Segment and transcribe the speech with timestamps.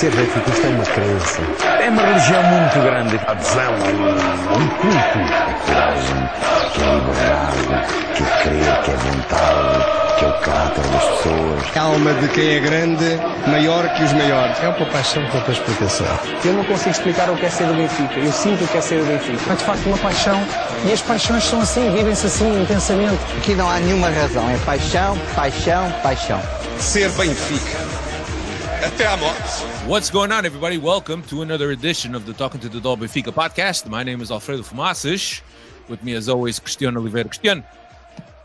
[0.00, 1.42] Ser benfiquista é uma crença.
[1.78, 3.20] É uma religião muito grande.
[3.26, 5.18] Adesão a um, a um culto.
[5.18, 6.30] É coragem,
[6.72, 11.70] que é liberdade, que é crer, que é vontade, que é o caráter das pessoas.
[11.74, 14.56] Calma de quem é grande, maior que os maiores.
[14.62, 16.06] É uma paixão com outra explicação.
[16.46, 18.20] Eu não consigo explicar o que é ser do Benfica.
[18.20, 19.52] Eu sinto o que é ser do Benfica.
[19.52, 20.42] É de facto uma paixão.
[20.86, 23.18] E as paixões são assim, vivem-se assim intensamente.
[23.36, 24.48] Aqui não há nenhuma razão.
[24.48, 26.40] É paixão, paixão, paixão.
[26.78, 28.09] Ser Benfica.
[28.82, 29.38] Até à morte.
[29.86, 30.78] What's going on, everybody?
[30.78, 33.86] Welcome to another edition of the Talking to the Dol Benfica podcast.
[33.86, 35.42] My name is Alfredo Fumaças.
[35.88, 37.28] With me, as always, Cristiano Oliveira.
[37.28, 37.62] Cristiano,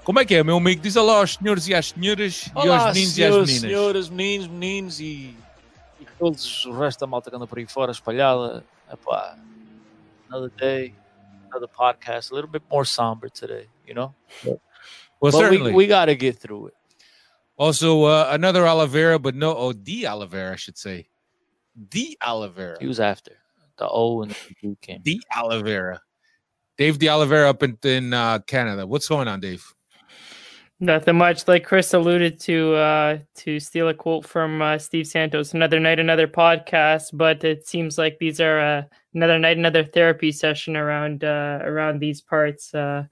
[0.04, 0.82] como é que é, meu amigo?
[0.82, 3.62] Diz olá aos senhores e às senhoras olá, e aos meninos senhores, e às meninas.
[3.62, 5.36] senhoras, meninos, meninos e,
[6.02, 8.64] e todos o resto da malta que anda por aí fora espalhada.
[8.92, 9.38] Epá,
[10.30, 10.94] another day,
[11.50, 14.14] another podcast, a little bit more somber today, you know?
[14.44, 14.60] Well,
[15.22, 15.72] but certainly.
[15.72, 16.76] we, we got to get through it.
[17.58, 21.08] Also, uh, another Oliveira, but no, oh, the Oliveira, I should say.
[21.92, 22.78] The Oliveira.
[22.80, 23.38] He was after
[23.78, 25.02] the O and the D came.
[25.04, 26.02] The Oliveira.
[26.78, 28.86] Dave the Oliveira up in, in uh, Canada.
[28.86, 29.66] What's going on, Dave?
[30.82, 31.48] Nothing much.
[31.48, 36.00] Like Chris alluded to, uh, to steal a quote from uh, Steve Santos, another night,
[36.00, 37.12] another podcast.
[37.14, 42.00] But it seems like these are uh, another night, another therapy session around uh, around
[42.00, 43.06] these parts uh,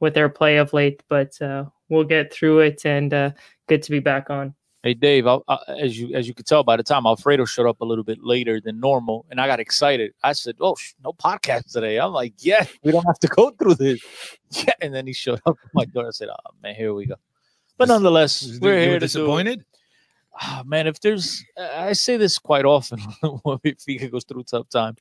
[0.00, 1.02] with their play of late.
[1.10, 3.30] But uh, we'll get through it, and uh,
[3.70, 4.54] good to be back on.
[4.82, 7.68] Hey Dave, I, I, as you as you could tell by the time Alfredo showed
[7.68, 10.12] up a little bit later than normal, and I got excited.
[10.24, 13.50] I said, "Oh, sh- no podcast today." I'm like, "Yeah, we don't have to go
[13.52, 14.00] through this."
[14.52, 16.08] Yeah, and then he showed up at my door.
[16.08, 17.14] I said, "Oh man, here we go."
[17.78, 19.00] But nonetheless, You we're were here to do it.
[19.00, 19.64] disappointed?
[20.42, 22.98] Ah, man, if there's, I say this quite often
[23.42, 24.98] when Benfica goes through tough times,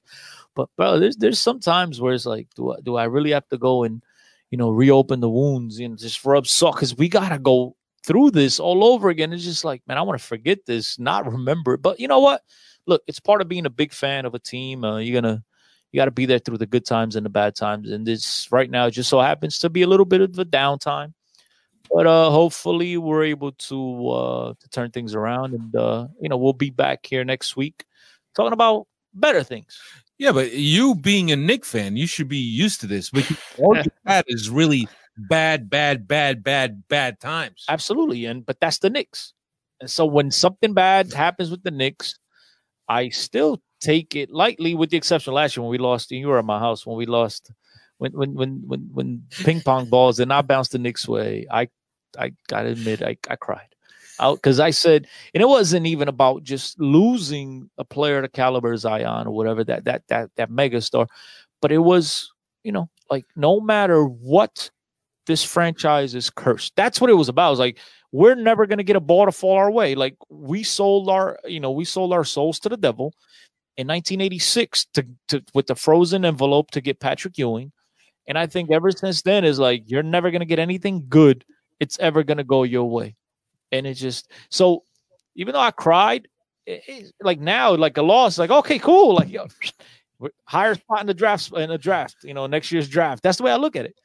[0.56, 3.48] but bro, there's there's some times where it's like, do I do I really have
[3.50, 4.04] to go and
[4.52, 8.60] you know reopen the wounds and just rub salt because we gotta go through this
[8.60, 9.34] all over again?
[9.34, 11.82] It's just like, man, I want to forget this, not remember it.
[11.82, 12.42] But you know what?
[12.86, 14.84] Look, it's part of being a big fan of a team.
[14.84, 15.44] Uh, you're gonna
[15.92, 18.48] you got to be there through the good times and the bad times, and this
[18.52, 21.14] right now just so happens to be a little bit of a downtime
[21.92, 26.38] but uh hopefully we're able to uh to turn things around and uh you know
[26.38, 27.84] we'll be back here next week
[28.36, 28.86] talking about
[29.16, 29.80] better things
[30.20, 33.10] Yeah, but you being a Nick fan, you should be used to this.
[33.10, 34.90] But all you had is really
[35.28, 37.66] bad, bad, bad, bad, bad times.
[37.68, 39.34] absolutely and but that's the Knicks
[39.82, 42.18] and so when something bad happens with the Knicks
[42.88, 46.40] I still take it lightly with the exception last year when we lost you were
[46.40, 47.52] at my house when we lost
[47.98, 51.70] when when when when, when ping pong balls and I bounced the Knicks way I
[52.18, 53.70] I gotta admit I, I cried
[54.20, 58.76] out because I said, and it wasn't even about just losing a player to caliber
[58.78, 61.08] Zion or whatever that that that that mega star,
[61.62, 62.32] but it was
[62.64, 64.70] you know like no matter what,
[65.30, 66.74] this franchise is cursed.
[66.76, 67.48] That's what it was about.
[67.48, 67.80] It was like
[68.12, 69.96] we're never gonna get a ball to fall our way.
[69.96, 73.14] Like we sold our you know we sold our souls to the devil
[73.78, 77.72] in 1986 to, to with the frozen envelope to get Patrick Ewing,
[78.28, 81.46] and I think ever since then is like you're never gonna get anything good.
[81.80, 83.16] It's ever gonna go your way
[83.72, 84.84] and it just so
[85.36, 86.28] even though I cried,
[86.66, 89.48] it, it- like now, like a loss, like okay, cool, like yo,
[90.46, 93.24] higher spot in the draft in the draft, you know, next year's draft.
[93.24, 93.96] That's the way I look at it.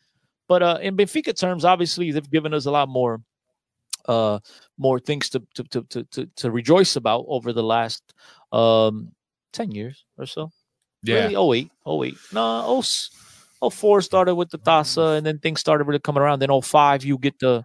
[0.49, 3.21] But uh, in Benfica terms, obviously they've given us a lot more,
[4.07, 4.39] uh,
[4.79, 8.03] more things to to to to to, to rejoice about over the last
[8.53, 9.13] um
[9.53, 10.51] ten years or so.
[11.03, 11.27] Yeah.
[11.29, 12.15] Really, 08, 08.
[12.33, 13.11] No, 06
[13.73, 16.41] 04 started with the Taça, and then things started really coming around.
[16.41, 17.65] Then 05, you get the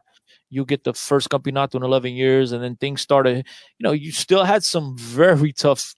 [0.50, 3.46] you get the first campeonato in 11 years, and then things started.
[3.78, 5.94] You know, you still had some very tough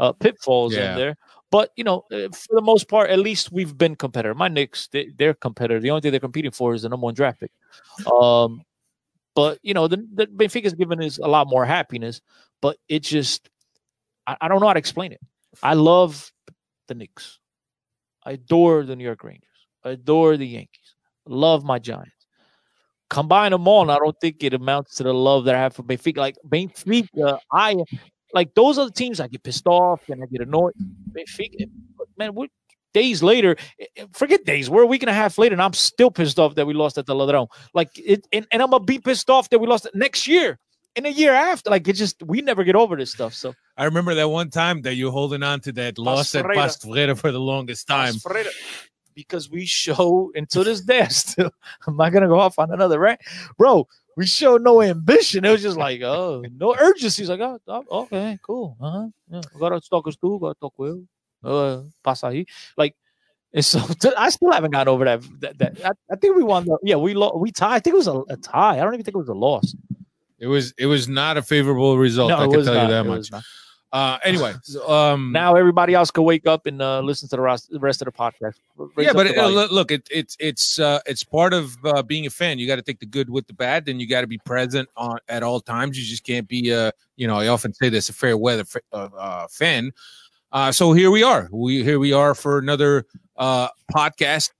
[0.00, 0.92] uh, pitfalls Yeah.
[0.92, 1.16] in there,
[1.50, 4.34] but you know, uh, for the most part, at least we've been competitor.
[4.34, 5.82] My Knicks, they, they're competitive.
[5.82, 7.52] The only thing they're competing for is the number one draft pick.
[8.10, 8.62] Um,
[9.34, 12.20] but you know, the, the Benfica's given us a lot more happiness,
[12.60, 13.48] but it just,
[14.26, 15.20] I, I don't know how to explain it.
[15.62, 16.32] I love
[16.88, 17.38] the Knicks.
[18.24, 19.44] I adore the New York Rangers.
[19.84, 20.94] I adore the Yankees.
[21.26, 22.12] Love my Giants.
[23.08, 25.74] Combine them all, and I don't think it amounts to the love that I have
[25.74, 26.18] for Benfica.
[26.18, 27.76] Like Benfica, I
[28.32, 30.74] like those are the teams I get pissed off and I get annoyed.
[31.12, 31.68] Benfica,
[32.16, 32.34] man,
[32.94, 34.68] days later, eh, eh, forget days.
[34.70, 36.98] We're a week and a half later, and I'm still pissed off that we lost
[36.98, 37.48] at the Ladrón.
[37.74, 40.58] Like it, and, and I'm gonna be pissed off that we lost it next year
[40.96, 41.70] and a year after.
[41.70, 43.34] Like it just we never get over this stuff.
[43.34, 46.68] So I remember that one time that you holding on to that loss at Ferreira.
[46.68, 48.14] Pastoreira for the longest time.
[48.14, 48.50] Alfredo,
[49.14, 51.50] because we show to this day I still
[51.86, 53.18] I'm not gonna go off on another right,
[53.56, 53.88] Bro,
[54.18, 55.44] we showed no ambition.
[55.44, 57.22] It was just like, oh, no urgency.
[57.22, 58.76] It's like, oh, oh, okay, cool.
[58.80, 59.06] Uh-huh.
[59.30, 59.42] Yeah.
[59.54, 61.06] Agora toca tu, agora talk eu.
[61.44, 62.44] Uh, passa aí.
[62.76, 62.96] Like,
[63.54, 65.22] and so t- I still haven't gotten over that.
[65.38, 66.64] that, that I, I think we won.
[66.64, 67.38] The, yeah, we lost.
[67.38, 67.76] We tied.
[67.76, 68.80] I think it was a, a tie.
[68.80, 69.76] I don't even think it was a loss.
[70.40, 72.30] It was it was not a favorable result.
[72.30, 72.82] No, I can tell not.
[72.82, 73.30] you that much.
[73.92, 74.54] Uh, anyway,
[74.86, 78.02] um, now everybody else can wake up and uh, listen to the rest, the rest
[78.02, 78.56] of the podcast.
[78.76, 82.26] Raise yeah, but the uh, look, it, it's it's uh, it's part of uh, being
[82.26, 82.58] a fan.
[82.58, 84.88] You got to take the good with the bad, then you got to be present
[84.96, 85.98] on at all times.
[85.98, 88.80] You just can't be uh, you know, I often say this a fair weather fa-
[88.92, 89.92] uh, uh, fan.
[90.52, 91.48] Uh, so here we are.
[91.52, 93.04] We here we are for another
[93.36, 94.52] uh, podcast.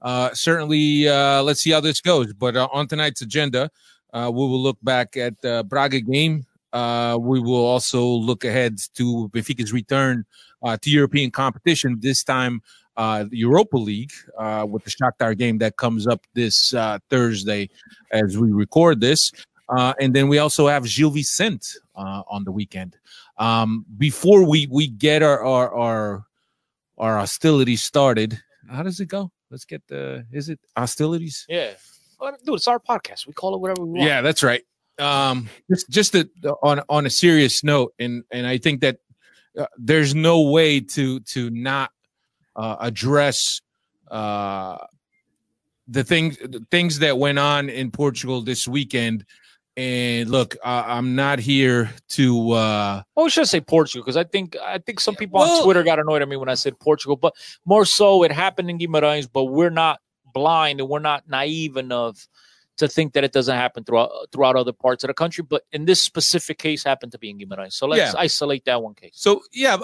[0.00, 2.32] Uh, certainly, uh, let's see how this goes.
[2.32, 3.70] But uh, on tonight's agenda,
[4.12, 6.46] uh, we will look back at the Braga game.
[6.72, 10.24] Uh, we will also look ahead to Benfica's return
[10.62, 11.98] uh, to European competition.
[12.00, 12.62] This time,
[12.96, 17.70] uh, the Europa League uh, with the Shakhtar game that comes up this uh, Thursday
[18.10, 19.30] as we record this.
[19.68, 22.96] Uh, and then we also have Gil Vicente uh, on the weekend.
[23.36, 26.26] Um, before we we get our our our,
[26.96, 29.30] our hostilities started, how does it go?
[29.50, 31.46] Let's get the is it hostilities?
[31.48, 31.74] yeah,
[32.44, 33.26] dude, it's our podcast.
[33.26, 34.08] We call it whatever we want.
[34.08, 34.62] Yeah, that's right.
[34.98, 36.28] Um, just just to,
[36.62, 38.98] on on a serious note, and and I think that
[39.58, 41.90] uh, there's no way to to not
[42.56, 43.60] uh, address
[44.10, 44.78] uh,
[45.86, 49.24] the things the things that went on in Portugal this weekend.
[49.76, 52.50] And look, I, I'm not here to.
[52.50, 55.64] Uh, Well, we should say Portugal because I think I think some people well- on
[55.64, 57.34] Twitter got annoyed at me when I said Portugal, but
[57.64, 59.28] more so it happened in Guimarães.
[59.32, 60.00] But we're not
[60.34, 62.26] blind and we're not naive enough
[62.78, 65.44] to think that it doesn't happen throughout throughout other parts of the country.
[65.48, 67.74] But in this specific case, happened to be in Guimarães.
[67.74, 68.18] So let's Yeah.
[68.18, 69.12] isolate that one case.
[69.14, 69.76] So yeah,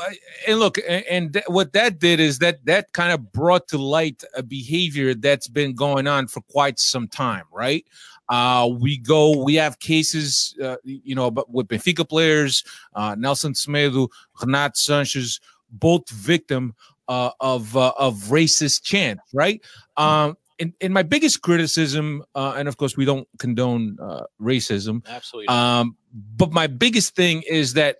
[0.48, 3.78] and look, and, and th- what that did is that that kind of brought to
[3.78, 7.84] light a behavior that's been going on for quite some time, right?
[8.28, 12.64] Uh, we go, we have cases, uh, you know, but with Benfica players,
[12.94, 14.08] uh, Nelson Semedo,
[14.40, 15.40] Renato Sanches,
[15.70, 16.74] both victim
[17.08, 19.60] uh, of uh, of racist chants, right?
[19.98, 25.04] Um, and, and my biggest criticism, uh, and of course, we don't condone uh, racism,
[25.06, 25.48] Absolutely.
[25.48, 27.98] um, but my biggest thing is that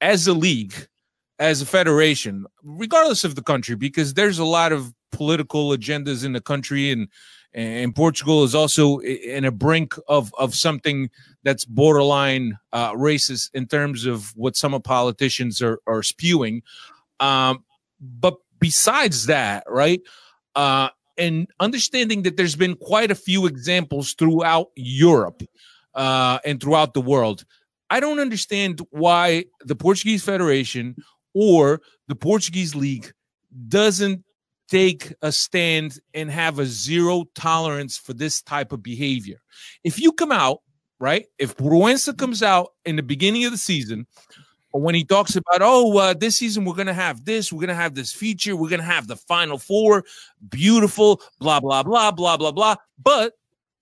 [0.00, 0.74] as a league,
[1.38, 6.32] as a federation, regardless of the country, because there's a lot of political agendas in
[6.32, 7.08] the country, and
[7.54, 11.10] and Portugal is also in a brink of of something
[11.42, 16.62] that's borderline uh, racist in terms of what some of politicians are are spewing.
[17.20, 17.64] Um,
[18.00, 20.00] but besides that, right?
[20.54, 20.88] Uh,
[21.22, 25.44] and understanding that there's been quite a few examples throughout Europe
[25.94, 27.44] uh, and throughout the world.
[27.90, 30.96] I don't understand why the Portuguese Federation
[31.32, 33.12] or the Portuguese League
[33.68, 34.24] doesn't
[34.68, 39.40] take a stand and have a zero tolerance for this type of behavior.
[39.84, 40.62] If you come out,
[40.98, 41.26] right?
[41.38, 44.06] If Proença comes out in the beginning of the season,
[44.72, 47.68] when he talks about, oh, uh, this season we're going to have this, we're going
[47.68, 50.04] to have this feature, we're going to have the final four,
[50.48, 52.76] beautiful, blah, blah, blah, blah, blah, blah.
[53.02, 53.34] But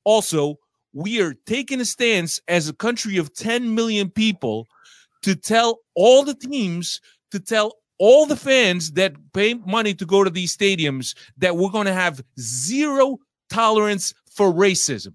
[0.04, 0.58] also,
[0.92, 4.66] we are taking a stance as a country of 10 million people
[5.22, 7.00] to tell all the teams,
[7.30, 11.70] to tell all the fans that pay money to go to these stadiums that we're
[11.70, 13.18] going to have zero
[13.50, 15.12] tolerance for racism.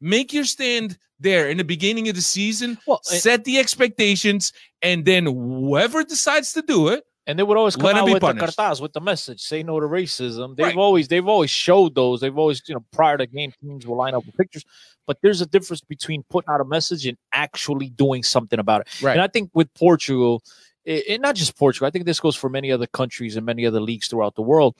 [0.00, 5.04] Make your stand there in the beginning of the season, Well, set the expectations, and
[5.04, 8.56] then whoever decides to do it, And they would always come out with punished.
[8.56, 10.56] the cartaz with the message, say no to racism.
[10.56, 10.76] They've Right.
[10.76, 12.20] always they've always showed those.
[12.22, 14.64] They've always, you know, prior to game teams will line up with pictures.
[15.06, 19.02] But there's a difference between putting out a message and actually doing something about it.
[19.02, 19.12] Right.
[19.12, 20.42] And I think with Portugal,
[20.86, 23.80] it- not just Portugal, I think this goes for many other countries and many other
[23.80, 24.74] leagues throughout the world,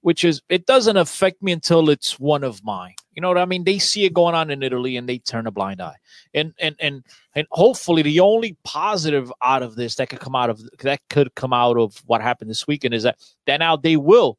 [0.00, 2.94] which is it doesn't affect me until it's one of mine.
[3.14, 3.64] You know what I mean?
[3.64, 5.96] They see it going on in Italy and they turn a blind eye.
[6.32, 10.50] And and and and hopefully the only positive out of this that could come out
[10.50, 13.96] of that could come out of what happened this weekend is that that now they
[13.96, 14.38] will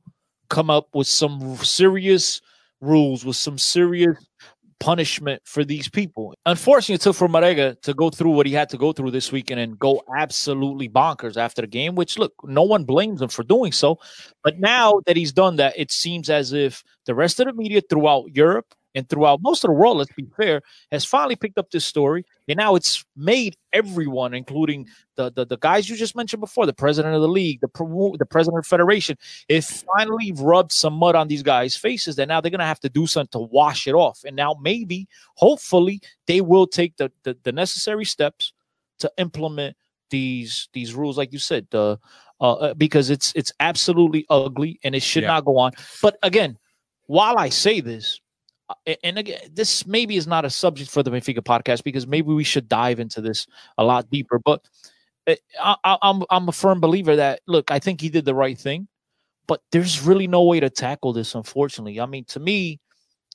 [0.50, 2.42] come up with some serious
[2.82, 4.18] rules with some serious
[4.82, 6.34] punishment for these people.
[6.46, 9.32] Unfortunately, it took for Marega to go through what he had to go through this
[9.32, 13.44] weekend and go absolutely bonkers after the game, which look, no one blames him for
[13.44, 14.00] doing so.
[14.44, 17.82] But now that he's done that, it seems as if the rest of the media
[17.88, 21.72] throughout Europe and throughout most of the world, let's be fair, has finally picked up
[21.72, 22.26] this story.
[22.48, 26.74] And now it's made everyone, including the, the, the guys you just mentioned before, the
[26.74, 27.70] president of the league, the,
[28.20, 29.18] the president of the federation,
[29.48, 32.80] it finally rubbed some mud on these guys' faces that now they're going to have
[32.82, 34.20] to do something to wash it off.
[34.26, 38.54] And now maybe, hopefully, they will take the, the, the necessary steps
[39.00, 39.76] to implement
[40.10, 41.96] these these rules, like you said, uh,
[42.42, 45.30] uh, because it's it's absolutely ugly and it should Yeah.
[45.30, 45.72] not go on.
[46.02, 46.58] But again,
[47.08, 48.20] while I say this,
[49.04, 52.44] and again, this maybe is not a subject for the Benfica podcast because maybe we
[52.44, 53.48] should dive into this
[53.78, 54.40] a lot deeper.
[54.40, 54.68] But
[55.28, 58.36] uh, I, I, I'm I'm a firm believer that look, I think he did the
[58.36, 58.88] right thing,
[59.48, 61.36] but there's really no way to tackle this.
[61.36, 62.80] Unfortunately, I mean, to me,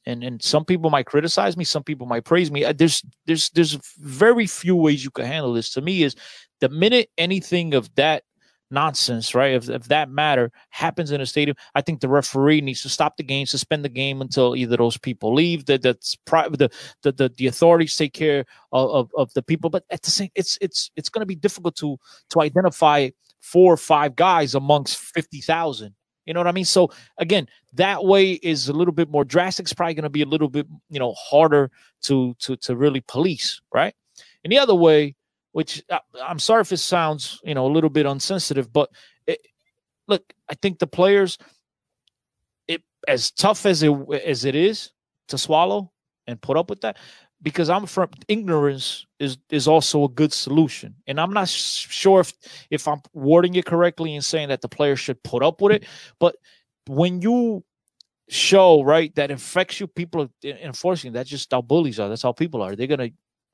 [0.07, 2.65] and and some people might criticize me, some people might praise me.
[2.65, 5.71] Uh, There's there's there's very few ways you can handle this.
[5.73, 6.15] To me, is
[6.61, 8.25] the minute anything of that
[8.71, 9.55] nonsense, right?
[9.55, 13.17] If, if that matter happens in a stadium, I think the referee needs to stop
[13.17, 15.67] the game, suspend the game until either those people leave.
[15.67, 16.59] That that's private.
[16.59, 16.71] The,
[17.03, 20.31] the the the authorities take care of, of, of the people, but at the same,
[20.35, 21.99] it's it's it's going to be difficult to
[22.31, 25.95] to identify four or five guys amongst fifty thousand.
[26.25, 26.65] You know what I mean?
[26.65, 29.65] So again, that way is a little bit more drastic.
[29.65, 31.71] It's probably going to be a little bit you know harder
[32.03, 33.95] to to to really police, right?
[34.43, 35.15] And the other way
[35.57, 38.91] which uh, I'm sorry if it sounds, you know, a little bit unsensitive, but
[39.27, 39.41] it,
[40.07, 41.39] look, I think the players,
[42.69, 43.91] it as tough as it
[44.23, 44.93] as it is
[45.29, 45.91] to swallow
[46.27, 46.99] and put up with that,
[47.41, 52.35] because I'm from ignorance is is also a good solution, and I'm not sure if
[52.69, 55.87] if I'm wording it correctly and saying that the players should put up with it,
[56.19, 56.37] but
[56.87, 57.65] when you
[58.29, 62.11] show right that affects you, people are enforcing that's just how bullies are.
[62.11, 62.77] That's how people are.
[62.77, 63.13] They're gonna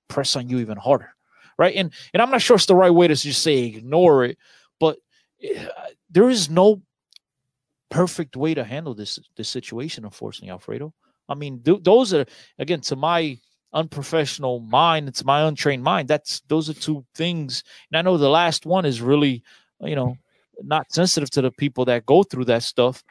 [0.08, 1.14] press on you even harder
[1.58, 1.74] right?
[1.74, 4.38] And and I'm not sure it's the right way to just say ignore it,
[4.80, 4.98] but
[5.42, 5.66] eh,
[6.10, 6.82] there is no
[7.90, 10.04] perfect way to handle this this situation.
[10.04, 10.92] Unfortunately, Alfredo.
[11.28, 12.26] I mean, th- those are
[12.58, 13.38] again to my
[13.72, 16.08] unprofessional mind, it's my untrained mind.
[16.08, 17.62] That's those are two things.
[17.90, 19.42] And I know the last one is really,
[19.80, 20.16] you know,
[20.62, 23.02] not sensitive to the people that go through that stuff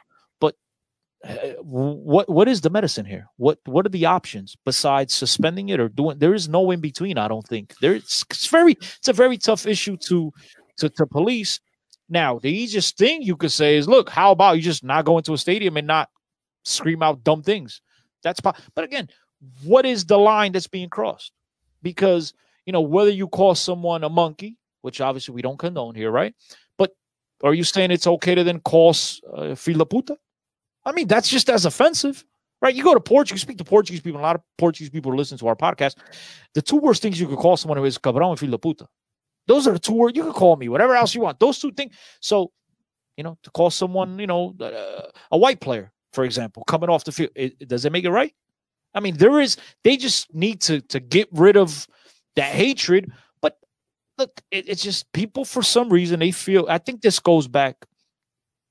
[1.60, 3.28] what what is the medicine here?
[3.36, 6.18] What what are the options besides suspending it or doing?
[6.18, 7.16] There is no in between.
[7.18, 8.24] I don't think there's.
[8.30, 8.72] It's very.
[8.72, 10.32] It's a very tough issue to
[10.78, 11.60] to to police.
[12.08, 15.16] Now, the easiest thing you could say is, look, how about you just not go
[15.16, 16.10] into a stadium and not
[16.64, 17.80] scream out dumb things?
[18.22, 19.08] That's but again,
[19.62, 21.32] what is the line that's being crossed?
[21.82, 22.34] Because
[22.66, 26.34] you know whether you call someone a monkey, which obviously we don't condone here, right?
[26.78, 26.90] But
[27.44, 28.96] are you saying it's okay to then call
[29.36, 30.16] uh, fila puta?
[30.84, 32.24] I mean, that's just as offensive,
[32.60, 32.74] right?
[32.74, 35.46] You go to Portugal, speak to Portuguese people, a lot of Portuguese people listen to
[35.48, 35.96] our podcast.
[36.54, 38.88] The two worst things you could call someone who is cabrão and filha puta.
[39.46, 40.16] Those are the two words.
[40.16, 41.40] You can call me whatever else you want.
[41.40, 41.94] Those two things.
[42.20, 42.52] So,
[43.16, 47.04] you know, to call someone, you know, uh, a white player, for example, coming off
[47.04, 48.32] the field, it, does it make it right?
[48.94, 49.56] I mean, there is.
[49.84, 51.86] They just need to to get rid of
[52.36, 53.10] that hatred.
[53.40, 53.56] But
[54.18, 56.66] look, it, it's just people for some reason they feel.
[56.68, 57.76] I think this goes back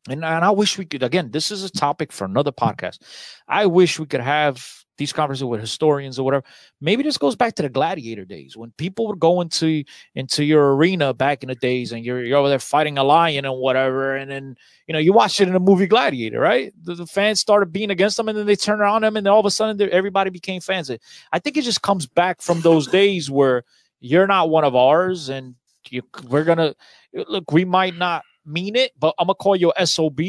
[0.09, 2.99] and, and I wish we could again, this is a topic for another podcast.
[3.47, 6.45] I wish we could have these conversations with historians or whatever.
[6.79, 9.83] Maybe this goes back to the gladiator days when people would go into
[10.15, 13.45] into your arena back in the days and you're, you're over there fighting a lion
[13.45, 14.15] and whatever.
[14.15, 14.55] And then,
[14.87, 16.73] you know, you watch it in the movie Gladiator, right?
[16.83, 19.39] The, the fans started being against them and then they turned on them and all
[19.39, 20.91] of a sudden everybody became fans.
[21.31, 23.63] I think it just comes back from those days where
[23.99, 25.55] you're not one of ours and
[25.89, 26.75] you, we're to
[27.13, 30.19] look, we might not mean it, but I'm gonna call you SOB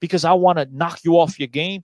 [0.00, 1.82] because I want to knock you off your game.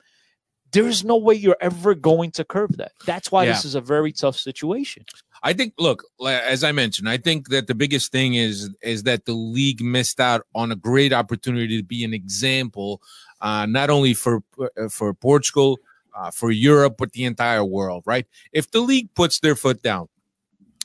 [0.73, 2.93] There's no way you're ever going to curb that.
[3.07, 3.53] That's why yeah.
[3.53, 5.05] this is a very tough situation.
[5.43, 9.27] I think look, as I mentioned, I think that the biggest thing is is that
[9.27, 13.01] the league missed out on a great opportunity to be an example
[13.41, 15.79] uh, not only for uh, for Portugal,
[16.17, 18.27] uh, for Europe, but the entire world, right?
[18.53, 20.09] If the league puts their foot down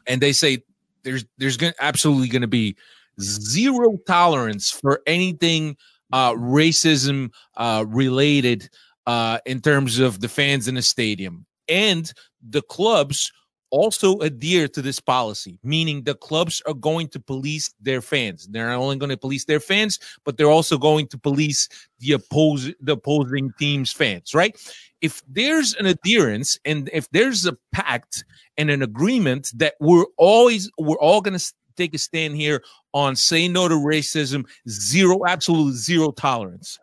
[0.06, 0.64] and they say
[1.04, 2.76] there's there's gonna, absolutely going to be
[3.22, 5.78] zero tolerance for anything
[6.12, 8.70] uh, racism uh, related
[9.06, 11.46] uh, in terms of the fans in the stadium.
[11.68, 12.12] And
[12.48, 13.32] the clubs
[13.72, 18.48] also adhere to this policy, meaning the clubs are going to police their fans.
[18.48, 22.14] They're not only going to police their fans, but they're also going to police the
[22.14, 24.56] oppose the opposing team's fans, right?
[25.02, 28.26] If there's an adherence and if there's a pact
[28.58, 32.62] and an agreement that we're always we're all going to take a stand here
[32.94, 36.78] on say no to racism, zero, absolute zero tolerance.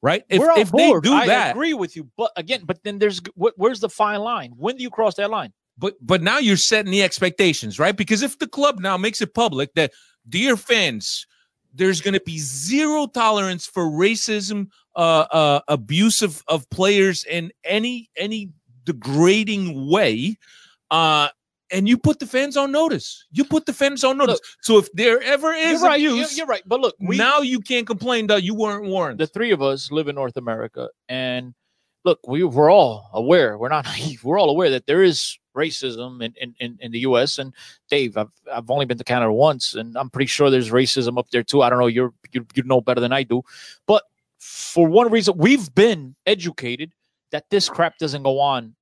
[0.00, 0.22] Right?
[0.28, 2.08] If, We're if they do that, I that, agree with you.
[2.16, 4.52] But again, but then there's where's the fine line?
[4.56, 5.52] When do you cross that line?
[5.76, 7.96] But but now you're setting the expectations, right?
[7.96, 9.92] Because if the club now makes it public that
[10.28, 11.26] dear fans,
[11.74, 17.52] there's going to be zero tolerance for racism, uh, uh, abuse of, of players in
[17.64, 18.50] any any
[18.84, 20.36] degrading way,
[20.90, 21.28] uh,
[21.70, 23.24] and you put the fans on notice.
[23.30, 24.34] You put the fans on notice.
[24.34, 26.62] Look, so if there ever is you're right, abuse, you're, you're right.
[26.66, 29.18] But look, we, now you can't complain that you weren't warned.
[29.18, 31.54] The three of us live in North America, and
[32.04, 33.58] look, we we're all aware.
[33.58, 34.24] We're not naive.
[34.24, 37.38] We're all aware that there is racism in, in, in, in the U.S.
[37.38, 37.52] And
[37.90, 41.28] Dave, I've I've only been to Canada once, and I'm pretty sure there's racism up
[41.30, 41.62] there too.
[41.62, 41.86] I don't know.
[41.86, 43.42] You're you you know better than I do,
[43.86, 44.04] but
[44.38, 46.92] for one reason, we've been educated
[47.32, 48.74] that this crap doesn't go on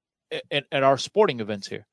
[0.50, 1.86] at, at our sporting events here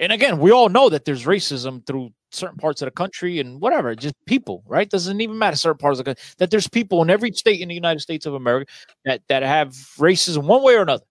[0.00, 3.60] and again, we all know that there's racism through certain parts of the country and
[3.60, 4.88] whatever, just people, right?
[4.88, 6.34] Doesn't even matter certain parts of the country.
[6.38, 8.72] That there's people in every state in the United States of America
[9.04, 11.04] that that have racism one way or another.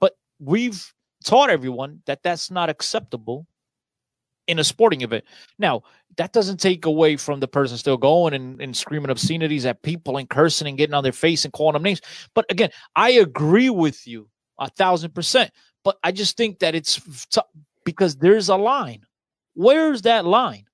[0.00, 0.92] But we've
[1.24, 3.46] taught everyone that that's not acceptable
[4.48, 5.24] in a sporting event.
[5.60, 5.82] Now,
[6.16, 10.16] that doesn't take away from the person still going and, and screaming obscenities at people
[10.16, 12.00] and cursing and getting on their face and calling them names.
[12.34, 15.52] But again, I agree with you a thousand percent.
[15.84, 17.40] But I just think that it's t-
[17.84, 19.04] because there's a line.
[19.54, 20.64] Where's that line?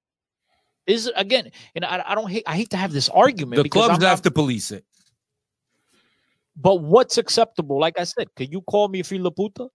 [0.86, 1.50] Is it again?
[1.74, 2.44] And I, I don't hate.
[2.46, 3.62] I hate to have this argument.
[3.62, 4.84] The clubs have to police it.
[6.56, 7.78] But what's acceptable?
[7.78, 9.68] Like I said, can you call me a fila puta,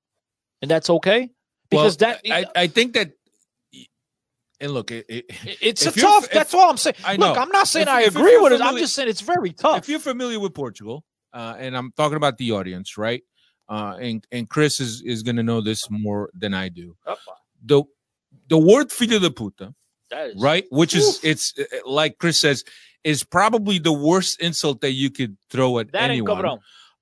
[0.62, 1.30] and that's okay?
[1.70, 3.12] Because Well, that I, I think that,
[4.60, 5.26] and look, it, it,
[5.62, 6.26] it's a tough.
[6.26, 6.96] if- that's all I'm saying.
[7.06, 7.38] I Look.
[7.38, 8.62] I'm not saying If- I agree with it.
[8.62, 9.78] I'm just saying it's very tough.
[9.78, 13.24] if you're familiar with Portugal, uh, and I'm talking about the audience, right?
[13.70, 16.96] Uh, and and Chris is is going to know this more than I do.
[17.66, 17.84] The
[18.50, 19.74] the word "filho de puta,"
[20.12, 20.66] is- right?
[20.70, 22.64] Which is it's uh, like Chris says,
[23.04, 26.60] is probably the worst insult that you could throw at That anyone.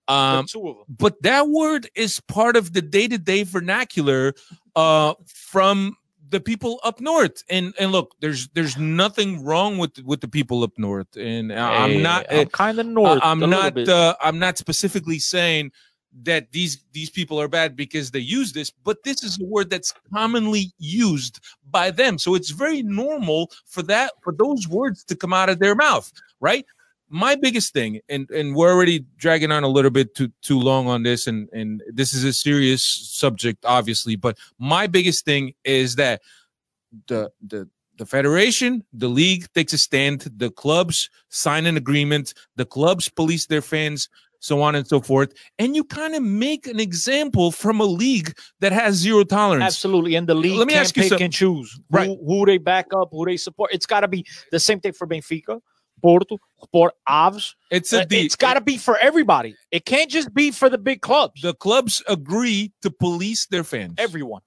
[0.07, 0.85] Um, The two of them.
[0.97, 4.33] but that word is part of the day-to-day vernacular
[4.75, 5.95] uh from
[6.29, 10.63] the people up north and and look there's there's nothing wrong with with the people
[10.63, 13.19] up north and I- i'm not I'm kind of north.
[13.21, 15.71] I- i'm not uh, i'm not specifically saying
[16.23, 19.69] that these these people are bad because they use this but this is a word
[19.69, 21.39] that's commonly used
[21.69, 22.17] by them.
[22.17, 26.11] So it's very normal for that for those words to come out of their mouth
[26.39, 26.65] right?
[27.09, 30.87] My biggest thing and and we're already dragging on a little bit too too long
[30.87, 35.95] on this and and this is a serious subject obviously but my biggest thing is
[35.95, 36.21] that
[37.07, 40.21] the the the federation the league takes a stand.
[40.35, 42.33] The clubs sign an agreement.
[42.55, 44.09] The clubs police their fans
[44.41, 48.33] so on and so forth and you kind of make an example from a league
[48.59, 51.25] that has zero tolerance Absolutely, and the league Let me ask you pick something.
[51.25, 52.07] and choose Right.
[52.07, 53.69] who, who they back up, who they support.
[53.71, 55.61] It's got to be the same thing for Benfica,
[56.01, 57.55] Porto, Sport Aves.
[57.69, 59.55] it's a Uh, deal It's got to be for everybody.
[59.71, 61.41] It can't just be for the big clubs.
[61.41, 64.41] the clubs agree to police their fans everyone.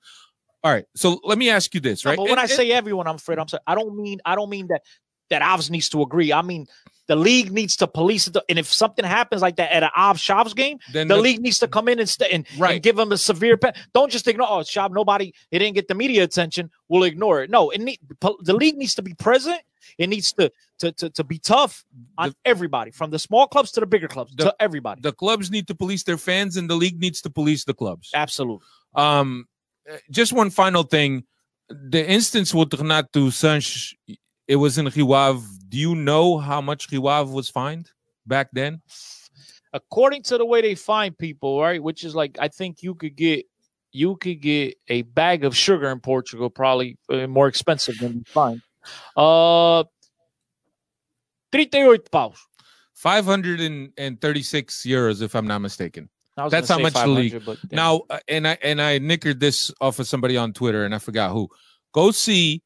[0.64, 2.72] all right so let me ask you this No, right but when And- I say
[2.72, 3.62] everyone, I'm afraid I'm sorry.
[3.66, 4.82] I don't mean I don't mean that
[5.30, 6.32] that Avs needs to agree.
[6.32, 6.66] I mean
[7.06, 8.36] the league needs to police it.
[8.48, 11.40] And if something happens like that at an Avs Shavs game, then the, the- league
[11.40, 12.74] needs to come in and, st- and, Right.
[12.74, 13.74] and give them a severe pen.
[13.92, 14.48] Don't just ignore.
[14.50, 15.32] Oh, Shav, nobody.
[15.50, 16.70] It didn't get the media attention.
[16.88, 17.50] We'll ignore it.
[17.50, 17.98] No, it need,
[18.40, 19.60] the league needs to be present.
[19.98, 21.84] It needs to to to, to be tough
[22.16, 25.02] on everybody, from the small clubs to the bigger clubs, The- to everybody.
[25.02, 28.10] the clubs need to police their fans and the league needs to police the clubs
[28.14, 28.64] Absolutely.
[28.94, 29.46] um
[29.90, 31.24] uh, just one final thing
[31.68, 33.92] the instance with Renato Sanches
[34.46, 37.90] it was in Rio Ave do you know how much Rio Ave was fined
[38.26, 38.80] back then
[39.74, 41.82] according to the way they find people, right?
[41.82, 43.44] Which is like I think you could get
[43.92, 48.62] you could get a bag of sugar in Portugal probably uh, more expensive than fine.
[49.16, 49.84] Uh
[51.52, 52.36] 38 paus.
[52.94, 56.08] 536 euros if i'm not mistaken
[56.48, 60.06] that's how much the league now uh, and i and i nickered this off of
[60.06, 61.48] somebody on twitter and i forgot who
[61.92, 62.62] go see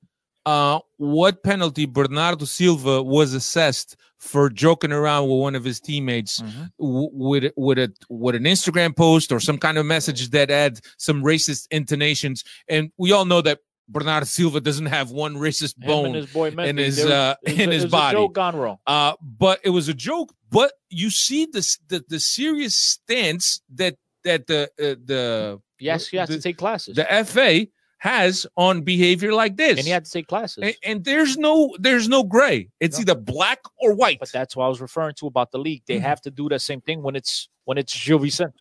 [0.48, 0.78] uh
[1.16, 3.90] what penalty bernardo silva was assessed
[4.30, 6.64] for joking around with one of his teammates Mhm.
[6.78, 7.88] w- with with a
[8.22, 10.72] with an Instagram post or some kind of message that had
[11.06, 12.38] some racist intonations,
[12.74, 13.58] and we all know that
[13.96, 17.68] Bernardo Silva doesn't have one racist Him bone his boy in his uh, was in
[17.70, 18.16] a- his a body.
[18.16, 18.78] joke gone wrong.
[18.86, 19.12] Uh,
[19.44, 20.28] but it was a joke.
[20.50, 23.44] But you see this the the serious stance
[23.80, 25.22] that that the uh, the
[25.80, 26.96] Yes, you have the, to take classes.
[26.96, 27.52] the FA
[27.98, 29.76] has on behavior like this.
[29.78, 30.62] and he had to take classes.
[30.62, 32.68] and, and there's no there's no gray.
[32.80, 33.02] It's No.
[33.02, 34.18] either black or white.
[34.20, 35.82] But that's what I was referring to about the league.
[35.86, 36.02] They Mhm.
[36.02, 38.54] have to do the same thing when it's when it's Gil Vicente,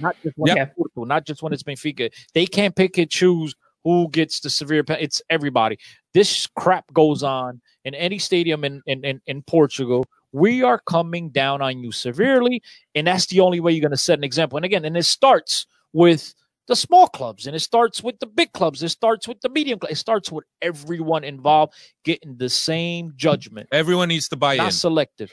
[0.00, 0.76] not just when Yep.
[0.76, 2.10] Porto, not just when it's Benfica.
[2.34, 4.98] They can't pick and choose who gets the severe pen.
[5.00, 5.78] It's everybody.
[6.14, 10.04] This crap goes on in any stadium in, in, in, in Portugal.
[10.32, 12.62] We are coming down on you severely,
[12.94, 14.56] and that's the only way you're going to set an example.
[14.56, 16.32] And again, and it starts with
[16.68, 18.82] the small clubs, and it starts with the big clubs.
[18.82, 19.78] It starts with the medium.
[19.78, 19.92] clubs.
[19.92, 24.58] It starts with everyone involved getting the same judgment, Everyone needs to buy in.
[24.58, 25.32] not selective.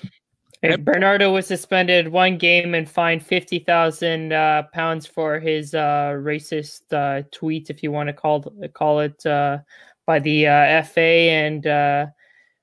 [0.61, 6.13] Hey, Bernardo was suspended one game and fined fifty thousand uh, pounds for his uh,
[6.17, 9.59] racist uh, tweet, if you want to call call it, uh,
[10.05, 10.99] by the uh, FA.
[10.99, 12.07] And uh,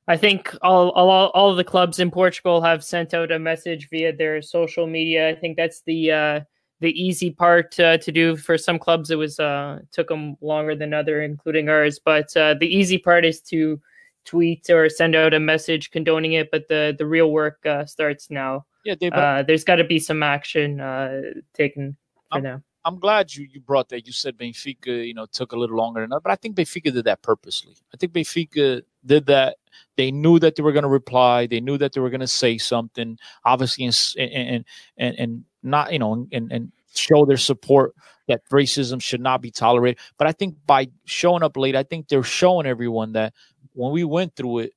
[0.09, 3.88] I think all, all all of the clubs in Portugal have sent out a message
[3.88, 5.31] via their social media.
[5.31, 6.40] I think that's the uh,
[6.81, 8.37] the easy part uh, to do.
[8.37, 11.99] For some clubs, it was uh, took them longer than other, including ours.
[11.99, 13.81] But uh, the easy part is to
[14.25, 18.31] tweet or send out a message condoning it, but the the real work uh, starts
[18.31, 18.67] now.
[18.85, 21.23] Yeah, they, Uh, there's got to be some action uh,
[21.55, 21.97] taken
[22.31, 22.62] for Um, now.
[22.85, 24.07] I'm glad you you brought that.
[24.07, 26.93] You said Benfica, you know, took a little longer than that, but I think Benfica
[26.93, 27.75] did that purposely.
[27.93, 29.57] I think Benfica did that.
[29.97, 31.47] They knew that they were going to reply.
[31.47, 33.19] They knew that they were going to say something.
[33.45, 34.65] Obviously, and and
[34.99, 37.94] and and not you know, and and show their support
[38.29, 39.98] that racism should not be tolerated.
[40.18, 43.35] But I think by showing up late, I think they're showing everyone that
[43.74, 44.72] when we went through it,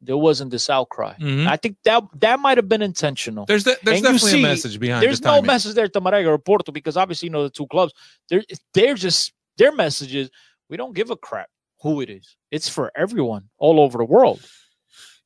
[0.00, 1.14] there wasn't this outcry.
[1.18, 1.46] Mhm.
[1.46, 3.46] I think that that might have been intentional.
[3.46, 6.00] There's the, there's And definitely see, a message behind There's the no message there to
[6.00, 7.92] Marega or Porto because obviously you know the two clubs.
[8.28, 10.30] They're they're just their message is
[10.68, 11.48] we don't give a crap
[11.82, 12.36] who it is.
[12.50, 14.40] It's for everyone all over the world.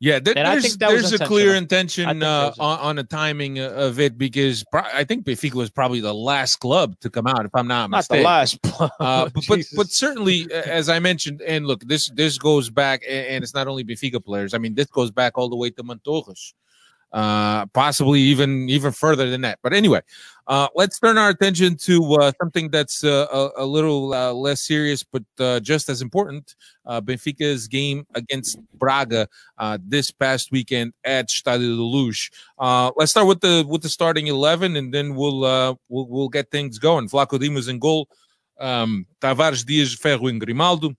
[0.01, 3.59] Yeah, there- there's, think that was there's a clear intention uh, on, on the timing
[3.59, 7.45] of it because pro- I think Benfica was probably the last club to come out,
[7.45, 8.25] if I'm not, Not the mistaken.
[8.25, 8.59] last,
[9.01, 13.43] Uh, but, but but certainly, as I mentioned, and look, this this goes back, and
[13.43, 14.55] it's not only Benfica players.
[14.55, 16.53] I mean, this goes back all the way to Mantorras,
[17.13, 19.59] uh, possibly even even further than that.
[19.63, 20.01] But anyway,
[20.47, 24.67] uh, let's turn our attention to uh, something that's uh, a, a little uh, less
[24.67, 26.55] serious, but uh, just as important.
[26.87, 32.31] Uh, Benfica's game against Braga uh, this past weekend at Stadio de Luz.
[32.59, 36.29] Uh, let's start with the with the starting eleven, and then we'll uh, we'll, we'll
[36.29, 37.09] get things going.
[37.09, 38.09] Vlachodimos in goal
[38.61, 40.95] um, Tavares Dias Ferro and Grimaldo.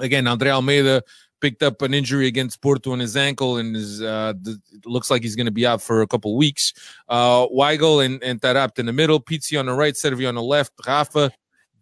[0.00, 1.02] Again, Andre Almeida
[1.44, 5.20] picked up an injury against Porto on his ankle and is uh, th- looks like
[5.20, 6.72] he's going to be out for a couple weeks.
[7.06, 10.42] Uh, Weigl and, and Taarabt in the middle, Pizzi on the right, Cervi on the
[10.42, 11.30] left, Rafa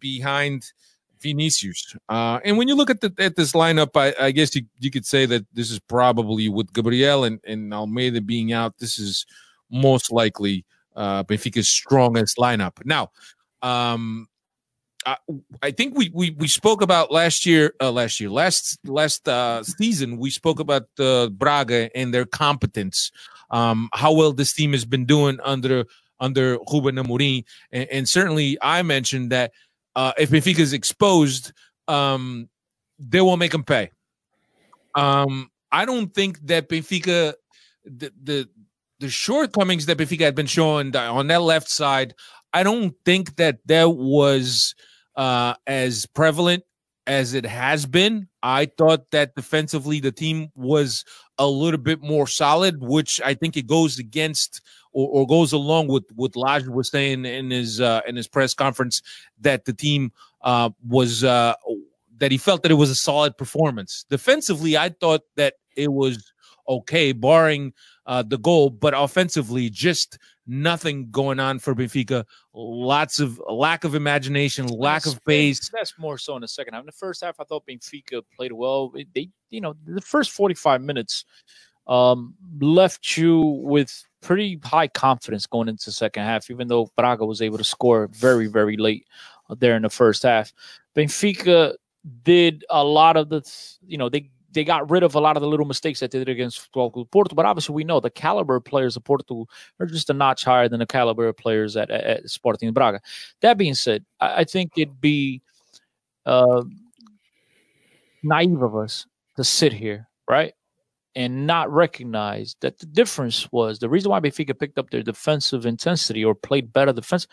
[0.01, 0.73] behind
[1.21, 1.95] Vinicius.
[2.09, 4.91] Uh, and when you look at the, at this lineup, I, I guess you, you
[4.91, 9.25] could say that this is probably with Gabriel and, and Almeida being out, this is
[9.71, 10.65] most likely
[10.97, 12.83] uh, Benfica's strongest lineup.
[12.83, 13.11] Now,
[13.61, 14.27] um,
[15.05, 15.17] I,
[15.61, 19.63] I think we, we we spoke about last year, uh, last year, last last uh,
[19.63, 20.17] season.
[20.17, 23.11] We spoke about uh, Braga and their competence,
[23.51, 25.85] um, how well this team has been doing under
[26.19, 29.51] under Ruben Amorim, and, and certainly I mentioned that
[29.95, 31.51] uh, if Benfica is exposed,
[31.87, 32.49] um,
[32.99, 33.91] they will make them pay.
[34.95, 37.33] Um, I don't think that Benfica,
[37.85, 38.49] the the
[38.99, 42.13] the shortcomings that Benfica had been showing on that left side,
[42.53, 44.75] I don't think that that was
[45.15, 46.63] uh, as prevalent
[47.05, 48.27] as it has been.
[48.41, 51.05] I thought that defensively the team was
[51.37, 55.87] a little bit more solid, which I think it goes against or, or goes along
[55.87, 59.01] with what Lage was saying in his uh, in his press conference
[59.41, 61.55] that the team uh, was uh,
[62.17, 64.05] that he felt that it was a solid performance.
[64.09, 66.31] Defensively, I thought that it was
[66.67, 67.73] okay, barring
[68.05, 72.25] uh, the goal, but offensively, just nothing going on for Benfica.
[72.53, 75.69] Lots of lack of imagination, lack That's- of pace.
[75.69, 76.81] That's more so in the second half.
[76.81, 78.93] In the first half, I thought Benfica played well.
[79.13, 81.25] They, you know, the first forty-five minutes
[81.87, 86.49] um, left you with pretty high confidence going into the second half.
[86.49, 89.07] Even though Braga was able to score very, very late
[89.57, 90.53] there in the first half,
[90.95, 91.75] Benfica
[92.23, 93.41] did a lot of the,
[93.85, 96.19] you know, they they got rid of a lot of the little mistakes that they
[96.19, 97.05] did against Porto.
[97.11, 99.47] But obviously, we know the caliber of players of Porto
[99.79, 103.01] are just a notch higher than the caliber of players at, at, Sporting Braga.
[103.41, 105.41] That being said, I, I think it'd be
[106.25, 106.63] uh,
[108.23, 109.05] naive of us
[109.37, 110.53] to sit here, right,
[111.15, 115.65] and not recognize that the difference was the reason why Benfica picked up their defensive
[115.65, 117.27] intensity or played better defense.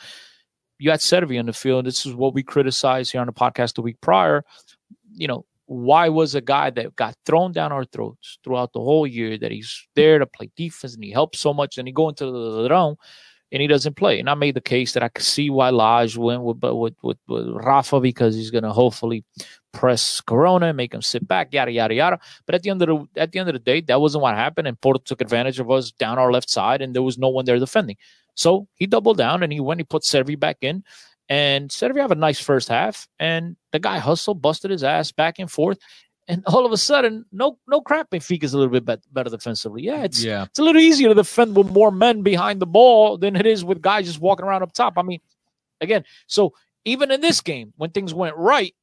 [0.79, 1.85] You had Cervi on the field.
[1.85, 4.45] This is what we criticized here on the podcast the week prior.
[5.13, 9.07] You know, why was a guy that got thrown down our throats throughout the whole
[9.07, 12.09] year that he's there to play defense and he helps so much and he go
[12.09, 12.97] into the round
[13.53, 14.19] and he doesn't play.
[14.19, 17.19] And I made the case that I could see why Lage went with with, with,
[17.29, 19.25] with Rafa because he's going to hopefully
[19.73, 22.19] press Corona and make him sit back, yada yada yada.
[22.47, 24.35] But at the end of the at the end of the day, that wasn't what
[24.35, 27.29] happened, and Porto took advantage of us down our left side, and there was no
[27.29, 27.97] one there defending.
[28.35, 29.79] So he doubled down and he went.
[29.81, 30.83] He put Cervi back in,
[31.31, 35.38] and Cervi have a nice first half, and the guy hustled, busted his ass back
[35.38, 35.79] and forth.
[36.29, 38.11] And all of a sudden, no, no crap.
[38.11, 39.83] Benfica's a little bit bet- better defensively.
[39.83, 40.45] Yeah, it's Yeah.
[40.45, 43.64] it's a little easier to defend with more men behind the ball than it is
[43.64, 44.95] with guys just walking around up top.
[44.99, 45.21] I mean,
[45.81, 46.53] again, so
[46.85, 48.75] even in this game, when things went right,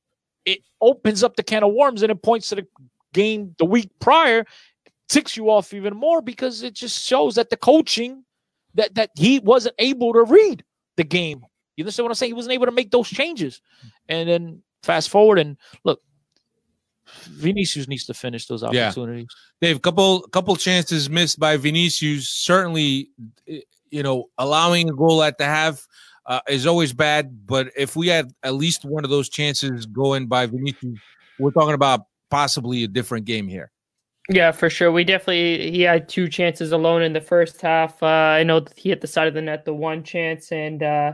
[0.45, 2.67] it opens up the can of worms and it points to the
[3.13, 4.45] game the week prior,
[5.09, 8.23] ticks you off even more because it just shows that the coaching
[8.75, 10.63] that that he wasn't able to read
[10.97, 11.45] the game.
[11.77, 12.29] You understand what I'm saying?
[12.31, 13.61] He wasn't able to make those changes.
[14.09, 16.01] And then fast forward and look,
[17.29, 18.87] Vinicius needs to finish those Yeah.
[18.87, 19.27] opportunities.
[19.61, 22.27] Dave, couple couple chances missed by Vinicius.
[22.27, 23.11] Certainly,
[23.45, 25.87] you know, allowing a goal at the half
[26.25, 27.45] uh, is always bad.
[27.47, 30.99] But if we had at least one of those chances going by Vinicius,
[31.39, 33.71] we're talking about possibly a different game here.
[34.29, 34.91] Yeah, for sure.
[34.91, 38.03] We definitely he had two chances alone in the first half.
[38.03, 40.83] Uh, I know that he hit the side of the net the one chance and
[40.83, 41.13] uh,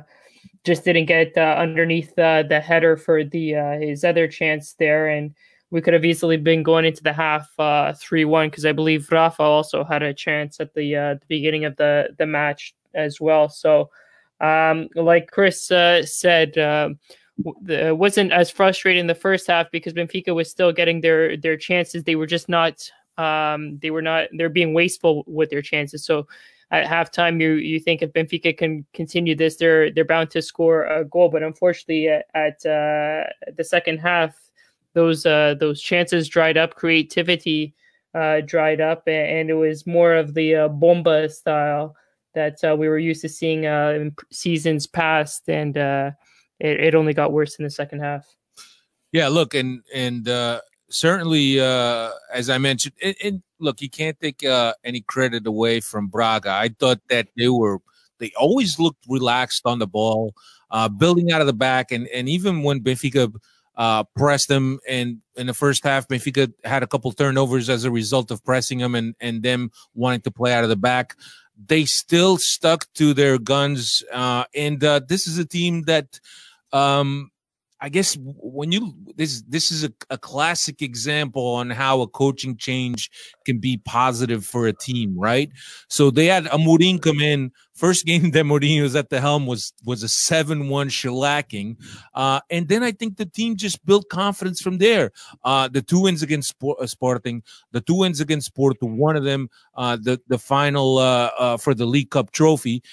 [0.63, 5.07] just didn't get uh, underneath uh, the header for the uh, his other chance there,
[5.07, 5.33] and
[5.71, 7.49] we could have easily been going into the half
[7.99, 11.75] three one because I believe Rafa also had a chance at the the beginning of
[11.75, 13.49] the the match as well.
[13.49, 13.89] So
[14.39, 20.73] Um, like Chris said, it wasn't as frustrating the first half because Benfica was still
[20.73, 22.03] getting their their chances.
[22.03, 22.91] They were just not.
[23.17, 24.27] Um, they were not.
[24.33, 26.03] They're being wasteful with their chances.
[26.03, 26.27] So
[26.71, 30.85] at halftime, you you think if Benfica can continue this, they're they're bound to score
[30.85, 31.29] a goal.
[31.29, 34.35] But unfortunately, at, at uh, the second half,
[34.93, 37.75] those uh, those chances dried up, creativity
[38.15, 41.95] uh, dried up, and it was more of the uh, bomba style
[42.33, 46.11] that uh, we were used to seeing uh, in seasons past, and uh,
[46.59, 48.25] it, it only got worse in the second half.
[49.11, 54.45] Yeah, look, and and uh, certainly, uh, as I mentioned, and look, you can't take
[54.45, 56.51] uh, any credit away from Braga.
[56.51, 57.79] I thought that they were
[58.19, 60.33] they always looked relaxed on the ball,
[60.71, 63.33] uh, building out of the back, and and even when Benfica
[63.75, 67.91] uh, pressed them and in the first half, Benfica had a couple turnovers as a
[67.91, 71.15] result of pressing them and and them wanting to play out of the back.
[71.67, 76.19] They still stuck to their guns, uh, and uh, this is a team that.
[76.71, 77.29] Um,
[77.83, 82.55] I guess when you this this is a, a classic example on how a coaching
[82.55, 83.11] change
[83.45, 85.49] can be positive for a team, right?
[85.89, 87.51] So they had Amorim come in.
[87.73, 91.77] First game that Mourinho was at the helm was was a seven one shellacking,
[92.13, 95.11] uh, and then I think the team just built confidence from there.
[95.43, 99.23] Uh, the two wins against Sport, uh, Sporting, the two wins against Porto, one of
[99.23, 102.83] them uh, the the final uh, uh, for the League Cup trophy,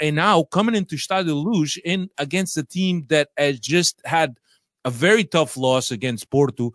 [0.00, 4.36] and now coming into Stade Luz in against a team that has just had
[4.84, 6.72] a very tough loss against Porto.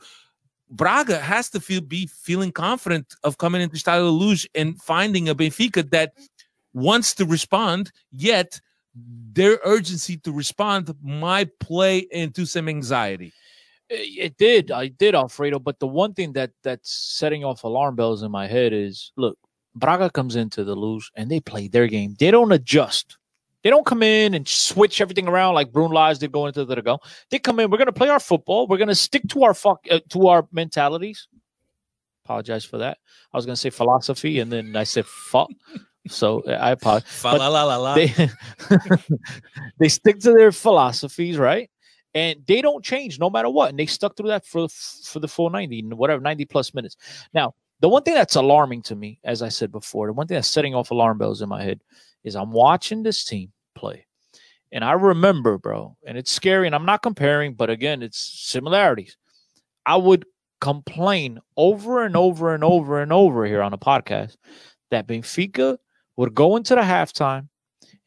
[0.71, 5.35] Braga has to feel be feeling confident of coming into Stade Luz and finding a
[5.35, 6.13] Benfica that
[6.73, 8.59] wants to respond, yet
[9.33, 13.33] their urgency to respond might play into some anxiety.
[13.89, 15.59] It did, I did, Alfredo.
[15.59, 19.37] But the one thing that that's setting off alarm bells in my head is, look,
[19.75, 22.15] Braga comes into the Luz and they play their game.
[22.17, 23.17] They don't adjust.
[23.63, 26.75] They don't come in and switch everything around like Bruno Lage did going into the
[26.75, 26.99] to go.
[27.29, 27.69] They come in.
[27.69, 28.67] We're going to play our football.
[28.67, 31.27] We're going to stick to our fuck uh, to our mentalities.
[32.25, 32.97] Apologize for that.
[33.33, 35.49] I was going to say philosophy, and then I said fuck.
[36.07, 37.23] So I apologize.
[37.95, 38.29] They,
[39.79, 41.69] they stick to their philosophies, right?
[42.13, 43.69] And they don't change no matter what.
[43.69, 46.97] And they stuck through that for for the full ninety, whatever ninety plus minutes.
[47.33, 50.35] Now, the one thing that's alarming to me, as I said before, the one thing
[50.35, 51.81] that's setting off alarm bells in my head
[52.23, 54.05] is I'm watching this team play.
[54.71, 59.17] And I remember, bro, and it's scary, and I'm not comparing, but again, it's similarities.
[59.85, 60.25] I would
[60.61, 64.37] complain over and over and over and over here on the podcast
[64.91, 65.77] that Benfica
[66.21, 67.49] would go into the halftime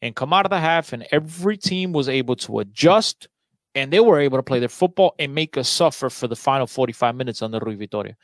[0.01, 3.27] and come out of the half, and every team was able to adjust
[3.75, 6.65] and they were able to play their football and make us suffer for the final
[6.65, 8.15] 45 minutes under Rui Vitoria.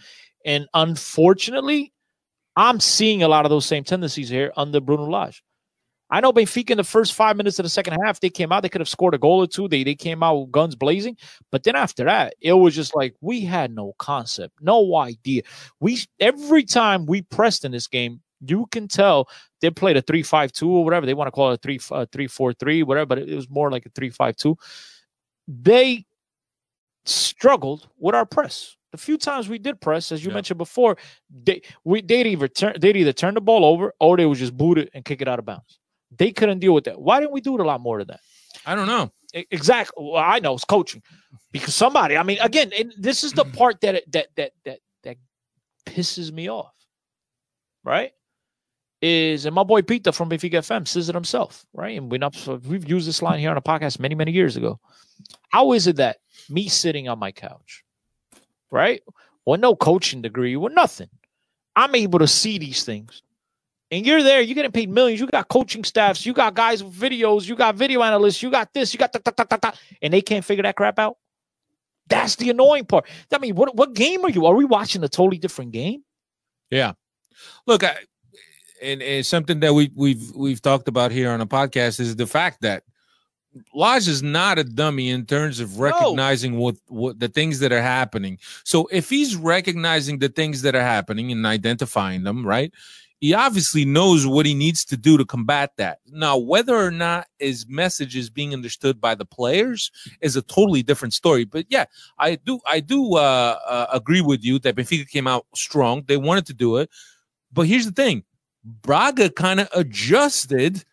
[0.45, 1.91] And unfortunately,
[2.55, 5.43] I'm seeing a lot of those same tendencies here under Bruno Lage.
[6.09, 8.61] I know Benfica in the first five minutes of the second half, they came out,
[8.61, 9.67] they could have scored a goal or two.
[9.67, 11.17] They they came out with guns blazing.
[11.51, 15.43] But then after that, it was just like we had no concept, no idea.
[15.81, 19.29] We every time we pressed in this game, you can tell
[19.61, 21.05] they played a three-five-two or whatever.
[21.05, 23.85] They want to call it a three uh, three-four-three, whatever, but it was more like
[23.85, 24.57] a three-five-two.
[25.47, 26.05] They
[27.05, 28.75] struggled with our press.
[28.91, 30.35] The few times we did press, as you yeah.
[30.35, 30.97] mentioned before,
[31.29, 34.55] they we they'd either turn they'd either turn the ball over or they would just
[34.55, 35.79] boot it and kick it out of bounds.
[36.17, 36.99] They couldn't deal with that.
[36.99, 38.19] Why didn't we do it a lot more of that?
[38.65, 39.11] I don't know.
[39.33, 40.05] Exactly.
[40.05, 41.01] Well, I know it's coaching
[41.53, 42.17] because somebody.
[42.17, 45.17] I mean, again, this is the part that that that that that
[45.85, 46.73] pisses me off.
[47.83, 48.11] Right?
[49.01, 51.97] Is and my boy Peter from Benfica FM says it himself, right?
[51.97, 52.35] And we not
[52.67, 54.79] we've used this line here on a podcast many many years ago.
[55.49, 56.17] How is it that
[56.49, 57.83] me sitting on my couch,
[58.69, 59.01] right,
[59.45, 61.09] with no coaching degree, with nothing,
[61.75, 63.23] I'm able to see these things
[63.91, 65.19] and you're there, you're getting paid millions.
[65.19, 68.73] You got coaching staffs, you got guys with videos, you got video analysts, you got
[68.73, 71.17] this, you got that, and they can't figure that crap out.
[72.07, 73.05] That's the annoying part.
[73.31, 74.45] I mean, what what game are you?
[74.45, 76.03] Are we watching a totally different game?
[76.69, 76.93] Yeah.
[77.67, 77.97] Look, I,
[78.81, 82.27] and, and something that we we've we've talked about here on the podcast is the
[82.27, 82.83] fact that
[83.73, 86.59] Lage is not a dummy in terms of recognizing no.
[86.59, 88.37] what, what the things that are happening.
[88.63, 92.71] So if he's recognizing the things that are happening and identifying them, right?
[93.21, 95.99] he obviously knows what he needs to do to combat that.
[96.07, 99.91] Now, whether or not his message is being understood by the players
[100.21, 101.45] is a totally different story.
[101.45, 101.85] But yeah,
[102.17, 106.03] I do I do uh, uh, agree with you that Benfica came out strong.
[106.07, 106.89] They wanted to do it,
[107.53, 108.23] but here's the thing:
[108.63, 110.83] Braga kind of adjusted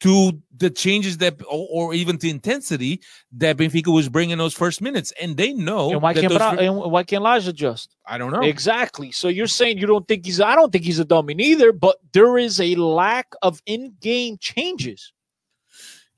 [0.00, 3.00] to the changes that, or, or, even the intensity
[3.32, 5.90] that Benfica was bringing those first minutes, and they know.
[5.90, 7.94] And why can't Bra- and why can't Elijah adjust?
[8.06, 9.12] I don't know exactly.
[9.12, 10.40] So you're saying you don't think he's?
[10.40, 11.72] I don't think he's a dummy neither.
[11.72, 15.12] But there is a lack of in-game changes.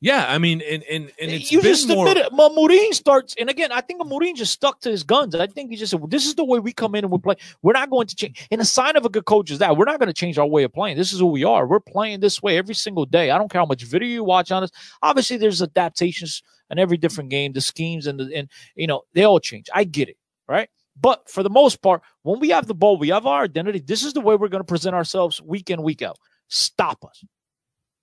[0.03, 2.09] Yeah, I mean, and and, and it's you just more.
[2.09, 2.33] admit it.
[2.33, 5.33] Mourinho starts, and again, I think Mourinho just stuck to his guns.
[5.37, 7.19] I think he just said, well, "This is the way we come in and we
[7.19, 7.37] play.
[7.63, 9.85] We're not going to change." And a sign of a good coach is that we're
[9.85, 10.97] not going to change our way of playing.
[10.97, 11.69] This is who we are.
[11.69, 13.31] We're playing this way every single day.
[13.31, 14.73] I don't care how much video you watch on us.
[15.03, 17.53] Obviously, there's adaptations in every different game.
[17.53, 19.71] The schemes and the and you know they all change.
[19.73, 20.17] I get it,
[20.49, 20.69] right?
[21.01, 23.79] But for the most part, when we have the ball, we have our identity.
[23.79, 26.19] This is the way we're going to present ourselves week in, week out.
[26.49, 27.25] Stop us.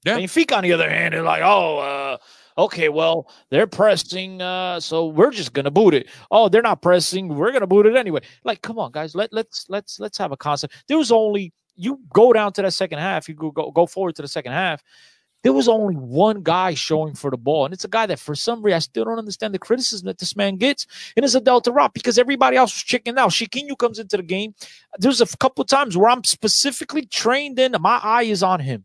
[0.06, 0.18] Yeah.
[0.18, 2.18] Benfica, on the other hand, are like, oh, uh,
[2.58, 6.08] okay, well, they're pressing, uh, so we're just gonna boot it.
[6.32, 8.22] Oh, they're not pressing, we're gonna boot it anyway.
[8.44, 10.86] Like, come on, guys, let let's let's let's have a concept.
[10.88, 14.16] There was only you go down to that second half, you go go, go forward
[14.16, 14.84] to the second half.
[15.42, 18.36] There was only one guy showing for the ball, and it's a guy that for
[18.36, 20.86] some reason I still don't understand the criticism that this man gets,
[21.16, 23.32] and it's Adel Taarabt because everybody else was checking out.
[23.32, 24.54] Chiquinho comes into the game.
[24.98, 28.84] There's a couple times where I'm specifically trained in, my eye is on him.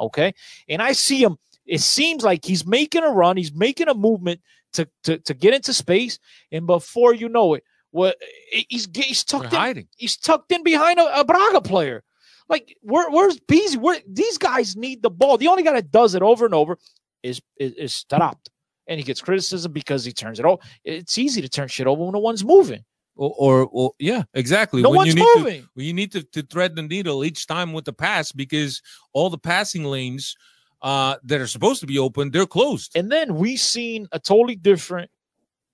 [0.00, 0.34] Okay.
[0.68, 1.36] And I see him.
[1.66, 3.36] It seems like he's making a run.
[3.36, 4.40] He's making a movement
[4.72, 6.18] to to, to get into space.
[6.50, 8.16] And before you know it, what
[8.68, 9.88] he's he's tucked They're in, hiding.
[9.96, 12.02] he's tucked in behind a, a Braga player.
[12.48, 13.78] Like where, where's Beasley?
[13.78, 15.38] Where these guys need the ball.
[15.38, 16.78] The only guy that does it over and over
[17.22, 18.04] is is, is.
[18.88, 20.60] And he gets criticism because he turns it over.
[20.84, 22.84] It's easy to turn shit over when no one's moving.
[23.20, 24.80] Or, or, or yeah, exactly.
[24.80, 25.68] No when one's you need moving.
[25.76, 28.80] To, you need to, to thread the needle each time with the pass because
[29.12, 30.34] all the passing lanes
[30.80, 32.92] uh, that are supposed to be open, they're closed.
[32.96, 35.10] And then we seen a totally different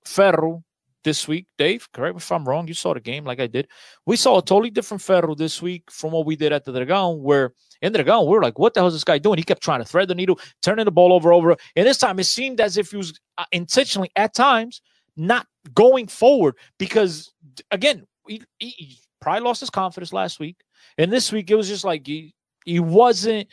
[0.05, 0.65] Ferro
[1.05, 1.47] this week.
[1.57, 2.67] Dave, correct me if I'm wrong.
[2.67, 3.69] You saw the game like I did.
[4.07, 7.23] We saw a totally different Ferro this week from what we did at the Dragon,
[7.23, 9.39] where in the Dragon, we were like, what the hell is this guy doing?
[9.39, 11.57] He kept trying to thread the needle, turning the ball over, over.
[11.77, 14.83] And this time it seemed as if he was uh, intentionally, at times,
[15.17, 17.33] not going forward because,
[17.71, 20.57] again, he, he, he probably lost his confidence last week.
[20.99, 23.49] And this week, it was just like he, he wasn't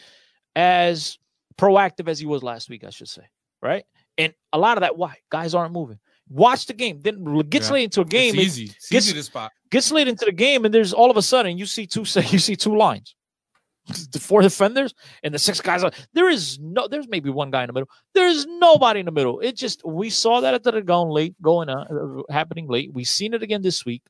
[0.55, 1.17] as
[1.57, 3.23] proactive as he was last week, I should say.
[3.61, 3.85] Right.
[4.17, 5.15] And a lot of that, why?
[5.29, 5.99] Guys aren't moving.
[6.29, 7.01] Watch the game.
[7.01, 7.73] Then gets Yeah.
[7.73, 8.35] late into a game.
[8.35, 8.63] It's it easy.
[8.65, 9.51] It's gets- easy to spot.
[9.71, 12.39] Gets late into the game, and there's all of a sudden you see two you
[12.39, 13.15] see two lines.
[14.11, 14.93] The four defenders
[15.23, 15.83] and the six guys.
[16.13, 16.87] There is no.
[16.87, 17.89] There's maybe one guy in the middle.
[18.13, 19.39] There's nobody in the middle.
[19.39, 22.93] It just we saw that at the going late, going on, uh, happening late.
[22.93, 24.03] We've seen it again this week,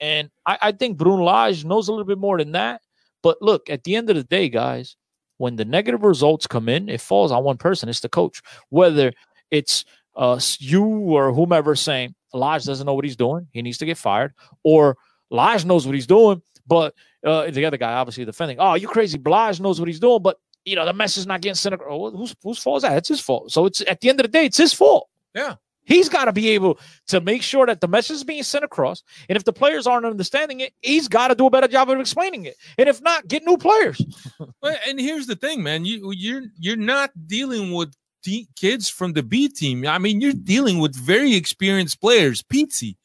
[0.00, 2.82] and I, I think Bruno Lage knows a little bit more than that.
[3.22, 4.96] But look, at the end of the day, guys,
[5.38, 7.88] when the negative results come in, it falls on one person.
[7.88, 8.42] It's the coach.
[8.68, 9.12] Whether
[9.50, 9.84] it's
[10.16, 13.96] uh, you or whomever saying Lage doesn't know what he's doing, he needs to get
[13.96, 14.96] fired, or
[15.30, 18.58] Lage knows what he's doing, but uh, the other guy obviously defending.
[18.60, 19.18] Oh, you crazy?
[19.24, 21.74] Lage knows what he's doing, but you know the message is not getting sent.
[21.74, 21.88] across.
[21.90, 22.96] Oh, whose whose fault is that?
[22.96, 23.50] It's his fault.
[23.52, 25.08] So it's at the end of the day, it's his fault.
[25.34, 25.56] Yeah.
[25.84, 29.02] He's got to be able to make sure that the message is being sent across.
[29.30, 31.98] And if the players aren't understanding it, he's got to do a better job of
[31.98, 32.56] explaining it.
[32.76, 34.02] And if not, get new players.
[34.60, 35.86] Well, and here's the thing, man.
[35.86, 39.86] You you're you're not dealing with te- kids from the B team.
[39.86, 42.42] I mean, you're dealing with very experienced players.
[42.42, 42.96] Pizzi,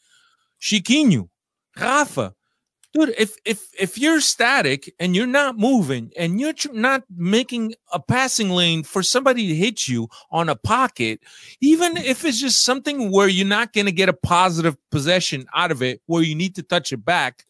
[0.59, 1.29] Chiquinho,
[1.79, 2.33] Rafa.
[2.93, 7.73] Dude, if if if you're static and you're not moving and you're tr- not making
[7.91, 11.19] a passing lane for somebody to hit you on a pocket,
[11.59, 15.71] even if it's just something where you're not going to get a positive possession out
[15.71, 17.45] of it, where you need to touch it back,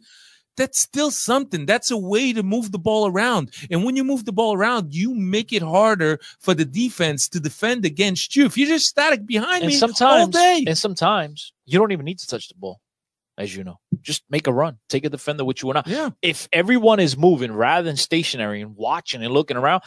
[0.56, 1.66] that's still something.
[1.66, 3.54] That's a way to move the ball around.
[3.70, 7.40] And when you move the ball around, you make it harder for the defense to
[7.40, 8.46] defend against you.
[8.46, 12.06] If you're just static behind And me sometimes, all day, and sometimes you don't even
[12.06, 12.80] need to touch the ball,
[13.38, 13.80] as you know.
[14.04, 15.88] Just make a run, take a defender, which you want.
[15.88, 19.84] yeah, If everyone is moving rather than stationary and watching and looking around,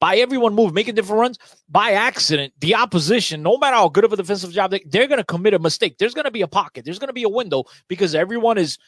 [0.00, 4.12] by everyone moving, making different runs, by accident, the opposition, no matter how good of
[4.12, 5.98] a defensive job, they, they're going to commit a mistake.
[5.98, 6.84] There's going to be a pocket.
[6.86, 8.78] There's going to be a window because everyone is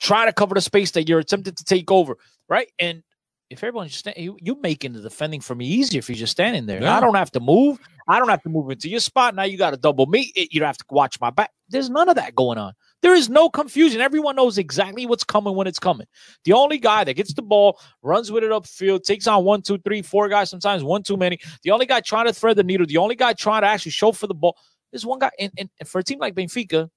[0.00, 2.16] trying to cover the space that you're attempting to take over,
[2.48, 2.70] right?
[2.78, 3.02] And
[3.50, 6.64] if everyone's just you, you're making the defending for me easier if you're just standing
[6.64, 6.82] there.
[6.82, 6.96] Yeah.
[6.96, 7.78] I don't have to move.
[8.08, 9.34] I don't have to move into your spot.
[9.34, 10.32] Now you got to double me.
[10.34, 11.50] You don't have to watch my back.
[11.68, 12.72] There's none of that going on.
[13.04, 14.00] There is no confusion.
[14.00, 16.06] Everyone knows exactly what's coming when it's coming.
[16.44, 19.76] The only guy that gets the ball, runs with it upfield, takes on one, two,
[19.76, 21.38] three, four guys, sometimes one too many.
[21.64, 24.12] The only guy trying to thread the needle, the only guy trying to actually show
[24.12, 24.56] for the ball
[24.90, 25.30] is one guy.
[25.38, 26.88] And, and, and for a team like Benfica,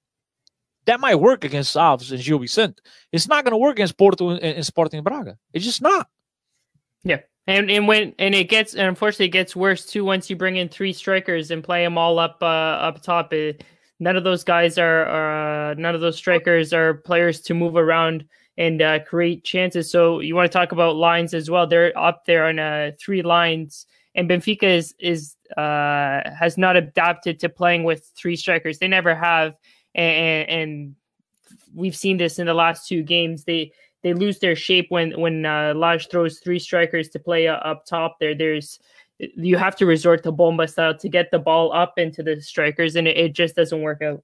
[0.85, 2.81] that might work against Aves and Gil Vicente.
[3.11, 5.37] It's not going to work against Porto and, and Sporting Braga.
[5.51, 6.07] It's just not.
[7.03, 7.19] Yeah.
[7.47, 10.55] And and when and it gets and unfortunately it gets worse too once you bring
[10.55, 13.33] in three strikers and play them all up uh, up top.
[13.33, 13.65] It,
[13.99, 17.75] none of those guys are, are uh, none of those strikers are players to move
[17.75, 18.25] around
[18.57, 19.89] and uh, create chances.
[19.91, 21.67] So you want to talk about lines as well?
[21.67, 23.85] They're up there on uh, three lines,
[24.15, 28.79] and Benfica is is uh, has not adapted to playing with three strikers.
[28.79, 29.55] They never have,
[29.95, 30.95] and, and
[31.73, 33.43] we've seen this in the last two games.
[33.43, 33.71] They
[34.03, 37.85] they lose their shape when when uh, Lage throws three strikers to play uh, up
[37.85, 38.17] top.
[38.19, 38.79] There, there's
[39.19, 42.95] you have to resort to bomba style to get the ball up into the strikers,
[42.95, 44.23] and it, it just doesn't work out.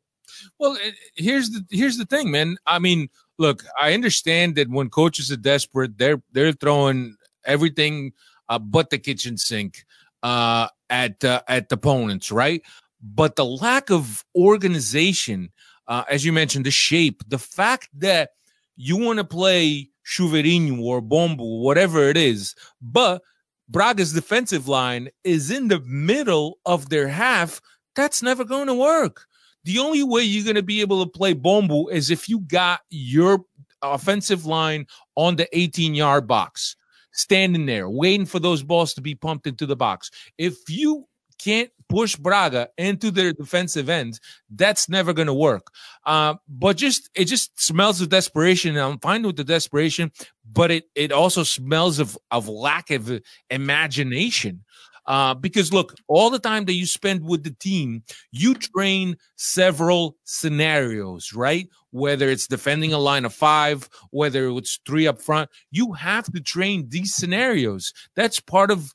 [0.59, 2.57] Well, it, here's the here's the thing, man.
[2.65, 7.15] I mean, look, I understand that when coaches are desperate, they're they're throwing
[7.45, 8.13] everything
[8.49, 9.85] uh, but the kitchen sink
[10.21, 12.61] uh, at uh, at opponents, right?
[13.01, 15.51] But the lack of organization,
[15.87, 18.31] uh, as you mentioned, the shape, the fact that
[18.75, 23.21] you want to play Chuverinho or Bombo, whatever it is, but
[23.69, 27.61] Braga's defensive line is in the middle of their half.
[27.95, 29.25] That's never going to work.
[29.63, 32.81] The only way you're going to be able to play Bombo is if you got
[32.89, 33.45] your
[33.81, 34.85] offensive line
[35.15, 36.75] on the 18 yard box,
[37.13, 40.11] standing there, waiting for those balls to be pumped into the box.
[40.37, 41.07] If you
[41.43, 44.19] can't push Braga into their defensive end,
[44.49, 45.67] that's never going to work.
[46.05, 48.77] Uh, but just it just smells of desperation.
[48.77, 50.11] I'm fine with the desperation,
[50.51, 54.63] but it it also smells of of lack of imagination.
[55.05, 60.15] Uh, because look, all the time that you spend with the team, you train several
[60.23, 61.67] scenarios, right?
[61.91, 66.39] Whether it's defending a line of five, whether it's three up front, you have to
[66.39, 67.91] train these scenarios.
[68.15, 68.93] That's part of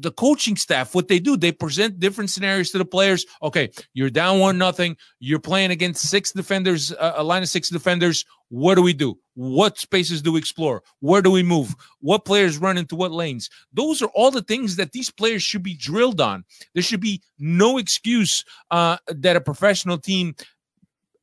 [0.00, 3.26] the coaching staff what they do they present different scenarios to the players.
[3.42, 4.96] Okay you're down one nothing.
[5.20, 8.24] You're playing against six defenders uh, a line of six defenders.
[8.48, 9.18] What do we do?
[9.34, 10.82] What spaces do we explore?
[11.00, 11.74] Where do we move?
[12.00, 13.50] What players run into what lanes?
[13.72, 16.44] Those are all the things that these players should be drilled on.
[16.72, 20.36] There should be no excuse uh, that a professional team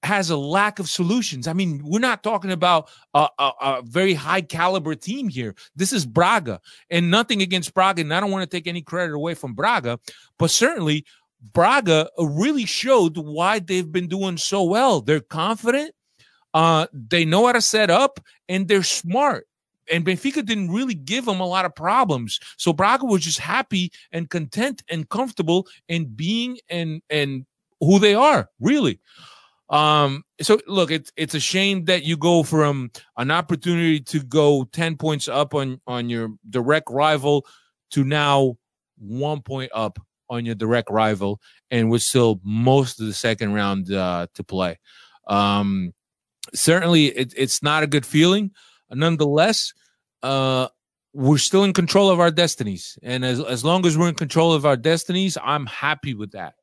[0.04, 1.48] has a lack of solutions.
[1.48, 5.56] I mean, we're not talking about a, a, a, very high caliber team here.
[5.76, 8.02] This is Braga, and nothing against Braga.
[8.02, 10.00] And I don't want to take any credit away from Braga,
[10.38, 11.06] but certainly
[11.54, 15.02] Braga really showed why they've been doing so well.
[15.02, 15.94] They're confident,
[16.54, 19.48] uh, they know how to set up, and they're smart.
[19.92, 22.40] And Benfica didn't really give them a lot of problems.
[22.58, 27.46] So Braga was just happy and content and comfortable in being and and
[27.82, 29.00] who they are, really.
[29.74, 34.66] Um, so look, it's it's a shame that you go from an opportunity to go
[34.66, 37.44] 10 points up on on your direct rival
[37.92, 38.56] to now
[39.00, 39.98] one point up
[40.30, 44.80] on your direct rival, and with still most of the second round uh, to play.
[45.28, 45.94] Um,
[46.54, 48.52] certainly, it, it's not a good feeling.
[48.92, 49.74] Nonetheless,
[50.22, 50.68] uh,
[51.14, 54.54] we're still in control of our destinies, and as as long as we're in control
[54.54, 56.54] of our destinies, I'm happy with that.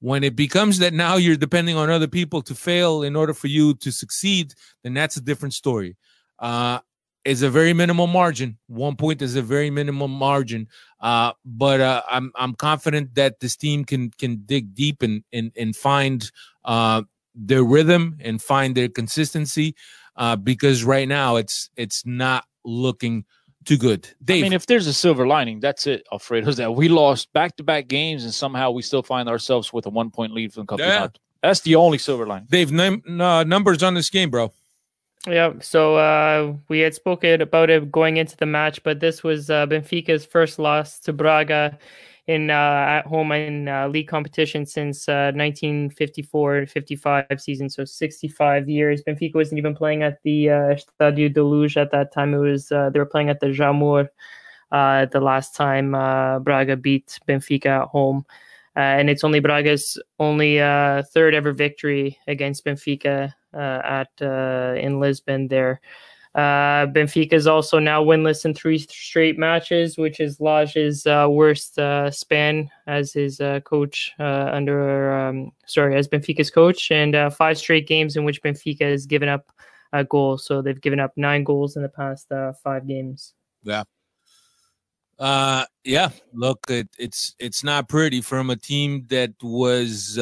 [0.00, 3.46] When it becomes that now you're depending on other people to fail in order for
[3.46, 5.96] you to succeed, then that's a different story.
[6.38, 6.80] Uh,
[7.24, 8.56] it's a very minimal margin.
[8.68, 10.68] One point is a very minimal margin,
[11.00, 15.50] uh, but uh, I'm I'm confident that this team can can dig deep and and
[15.56, 16.30] and find
[16.64, 17.02] uh,
[17.34, 19.74] their rhythm and find their consistency.
[20.16, 23.24] Uh, because right now it's it's not looking
[23.66, 24.08] too good.
[24.24, 24.42] Dave.
[24.42, 26.52] I mean, if there's a silver lining, that's it, Alfredo.
[26.52, 29.90] That we lost back to back games and somehow we still find ourselves with a
[29.90, 31.08] one point lead from the yeah.
[31.42, 32.48] That's the only silver lining.
[32.50, 34.52] Dave, name, uh, numbers on this game, bro.
[35.26, 39.50] Yeah, so uh, we had spoken about it going into the match, but this was
[39.50, 41.78] uh, Benfica's first loss to Braga
[42.26, 48.68] in uh, at home in uh, league competition since uh, 1954 55 season, so 65
[48.68, 49.02] years.
[49.06, 52.34] Benfica wasn't even playing at the uh, Stadio de Luz at that time.
[52.34, 54.08] It was uh, they were playing at the Jamor
[54.72, 58.26] uh, the last time uh, Braga beat Benfica at home.
[58.74, 60.58] and it's only Braga's only
[61.14, 65.80] third ever victory against Benfica at in Lisbon there.
[66.36, 71.78] Uh, Benfica is also now winless in three straight matches, which is Lage's uh, worst
[71.78, 77.30] uh, span as his uh, coach uh, under, um, sorry, as Benfica's coach, and uh,
[77.30, 79.50] five straight games in which Benfica has given up
[79.94, 80.36] a goal.
[80.36, 82.30] So they've given up nine goals in the past
[82.62, 83.32] five games.
[83.62, 83.84] Yeah.
[85.18, 86.10] Uh, yeah.
[86.34, 90.18] Look, it, it's it's not pretty from a team that was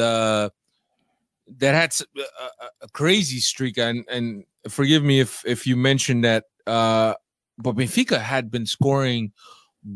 [1.57, 6.45] that had a, a crazy streak and and forgive me if if you mentioned that,
[6.67, 7.13] uh,
[7.57, 9.31] but Benfica had been scoring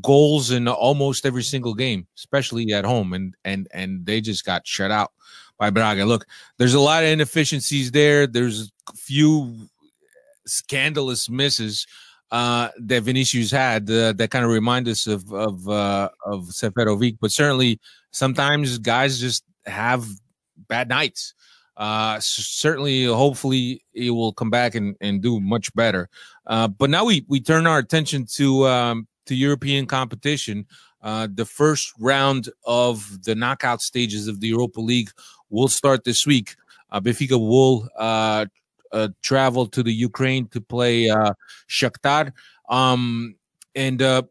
[0.02, 4.68] goals in almost every single game, especially at home, and and and they just got
[4.68, 5.12] shut out
[5.58, 6.06] by Braga.
[6.06, 6.26] Look,
[6.58, 8.28] there's a lot of inefficiencies there.
[8.28, 9.70] There's a few
[10.46, 11.86] scandalous misses
[12.32, 17.18] uh, that Vinicius had uh, that kind of remind us of of uh, of Seferovic,
[17.20, 17.80] but certainly
[18.12, 20.06] sometimes guys just have
[20.68, 21.34] bad nights
[21.80, 26.10] uh, certainly, hopefully, he will come back and, and do much better.
[26.46, 30.66] Uh, but now we, we turn our attention to um, to European competition.
[31.02, 35.10] Uh, the first round of the knockout stages of the Europa League
[35.50, 36.56] will start this week.
[36.92, 37.00] Uh,
[37.32, 38.46] will uh,
[38.92, 41.34] uh, travel to the Ukraine to play uh,
[41.70, 42.34] Shakhtar.
[42.70, 43.36] Um,
[43.76, 44.24] and uh,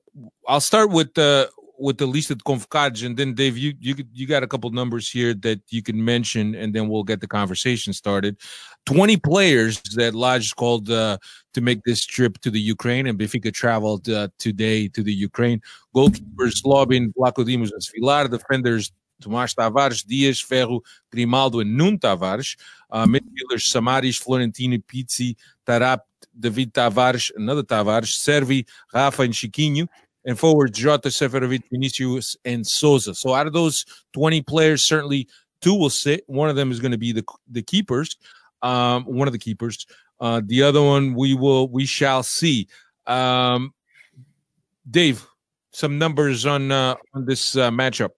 [0.46, 1.46] I'll start with uh,
[1.78, 5.34] with the listed convocados, and then Dave, you you you got a couple numbers here
[5.34, 8.36] that you can mention, and then we'll get the conversation started.
[8.84, 11.18] Twenty players that Lage called uh,
[11.54, 15.60] to make this trip to the Ukraine, and Benfica traveled uh, today to the Ukraine.
[15.94, 18.30] Goalkeepers Zlobin, and Svilar.
[18.30, 22.56] Defenders Tomás Tavares, Dias, Ferro, Grimaldo, and Nuno Tavares.
[22.90, 26.00] Uh, midfielders Samaris, Florentino, Pizzi, Taarabt,
[26.38, 29.88] David Tavares, another Tavares, Cervi, Rafa, and Chiquinho.
[30.28, 33.14] And forwards Jota, Seferovic, Vinicius, and Sousa.
[33.14, 35.26] So out of those 20 players, certainly
[35.62, 36.22] two will sit.
[36.26, 38.18] One of them is going to be the the keepers.
[38.60, 39.86] Um, one of the keepers.
[40.20, 42.68] Uh, the other one we will we shall see.
[43.06, 43.72] Um,
[44.90, 45.26] Dave,
[45.72, 48.10] some numbers on uh, on this uh, matchup.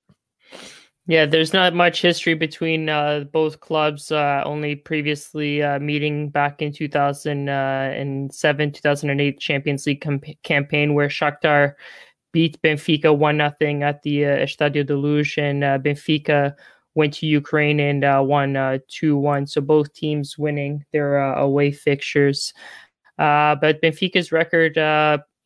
[1.07, 4.13] Yeah, there's not much history between uh, both clubs.
[4.13, 11.75] Uh, only previously uh, meeting back in 2007, 2008 Champions League com- campaign where Shakhtar
[12.33, 16.55] beat Benfica one nothing at the uh, Estadio de Luz, and uh, Benfica
[16.95, 19.47] went to Ukraine and uh, won two one.
[19.47, 22.53] So both teams winning their away fixtures.
[23.17, 24.77] but Benfica's record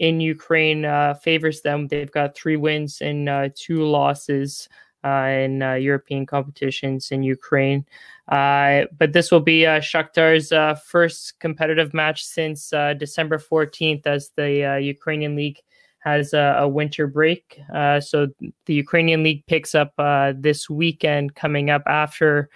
[0.01, 0.85] in Ukraine
[1.23, 1.89] favors them.
[1.89, 4.75] They've got three wins and two losses uh,
[5.05, 7.85] in uh, European competitions in Ukraine.
[8.29, 14.07] Uh, but this will be uh, Shakhtar's uh, first competitive match since uh, December 14th,
[14.07, 15.61] as the Ukrainian league
[15.99, 17.61] has a, a winter break.
[18.01, 18.29] so
[18.67, 19.93] the Ukrainian league picks up
[20.37, 22.49] this weekend coming up after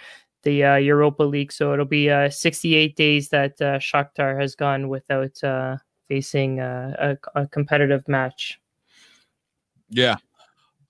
[0.42, 1.52] the Europa League.
[1.52, 5.38] So it'll be 68 days that Shakhtar has gone without
[6.08, 8.58] facing a, a competitive match.
[9.90, 10.16] Yeah,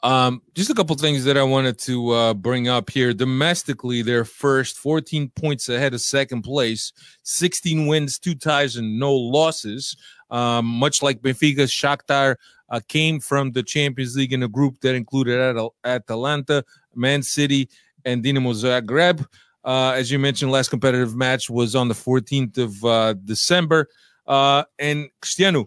[0.03, 3.13] um, just a couple things that I wanted to uh, bring up here.
[3.13, 6.93] Domestically, they're first, 14 points ahead of second place,
[7.25, 9.97] 16 wins, two ties, and no losses.
[10.31, 12.37] Um, much like Benfica, Shakhtar
[12.71, 17.69] uh, came from the Champions League in a group that included At- Atalanta, Man City,
[18.05, 19.27] and Dinamo Zagreb.
[19.65, 23.89] Uh, as you mentioned, last competitive match was on the 14th of uh, December.
[24.27, 25.67] Uh, and Cristiano,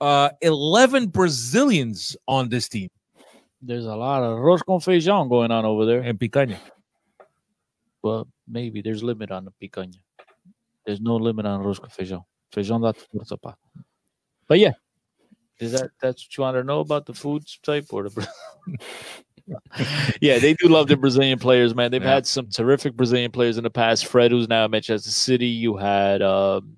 [0.00, 2.88] uh, 11 Brazilians on this team.
[3.60, 6.00] There's a lot of arroz con feijão going on over there.
[6.00, 6.58] And picanha.
[8.02, 9.98] Well, maybe there's limit on the picanha.
[10.86, 12.24] There's no limit on arroz feijão.
[12.52, 13.54] Feijão dá força, pá.
[14.46, 14.72] But yeah,
[15.60, 18.28] is that that's what you want to know about the food type or the?
[20.20, 21.90] yeah, they do love the Brazilian players, man.
[21.90, 22.14] They've yeah.
[22.14, 24.06] had some terrific Brazilian players in the past.
[24.06, 25.46] Fred, who's now at Manchester City.
[25.46, 26.76] You had um,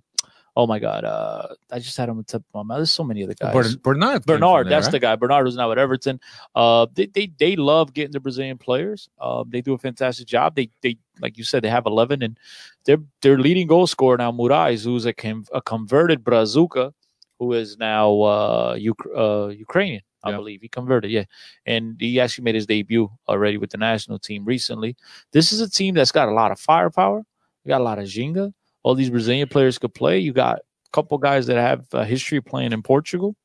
[0.60, 2.78] oh my god, uh, I just had him on tip of my mouth.
[2.80, 3.76] There's so many of the guys.
[3.76, 4.92] Bernard, Bernard, there, that's right?
[4.92, 5.16] the guy.
[5.16, 6.20] Bernard who's now at Everton.
[6.54, 9.08] Uh, they they, they love getting the Brazilian players.
[9.18, 10.54] Uh, they do a fantastic job.
[10.54, 12.38] They they like you said they have 11 and
[12.84, 15.14] their their leading goal scorer now Moraes, who's a,
[15.52, 16.92] a converted Brazuca,
[17.38, 20.02] who is now uh, Uk- uh Ukrainian.
[20.22, 20.36] I yeah.
[20.36, 21.24] believe he converted, yeah,
[21.64, 24.94] and he actually made his debut already with the national team recently.
[25.32, 27.24] This is a team that's got a lot of firepower.
[27.64, 28.52] We got a lot of Ginga
[28.82, 30.18] all these Brazilian players could play.
[30.18, 33.36] You got a couple guys that have a history playing in Portugal.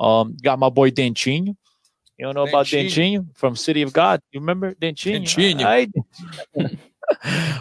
[0.00, 1.56] Um, got my boy Dentinho.
[2.18, 4.20] You don't know about Dentinho from City of God?
[4.32, 5.24] You remember Dentinho?
[5.24, 6.78] Dentinho.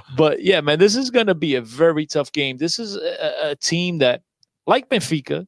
[0.18, 2.58] but yeah, man, this is going to be a very tough game.
[2.58, 4.22] This is a, a team that,
[4.68, 5.48] like Benfica,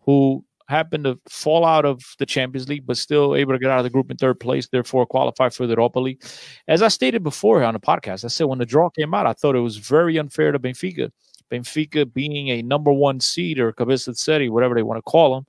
[0.00, 3.78] who happened to fall out of the Champions League, but still able to get out
[3.78, 6.22] of the group in third place, therefore qualify for the Europa League.
[6.68, 9.34] As I stated before on the podcast, I said when the draw came out, I
[9.34, 11.10] thought it was very unfair to Benfica.
[11.50, 15.46] Benfica being a number one seed or Cabeça City, whatever they want to call them,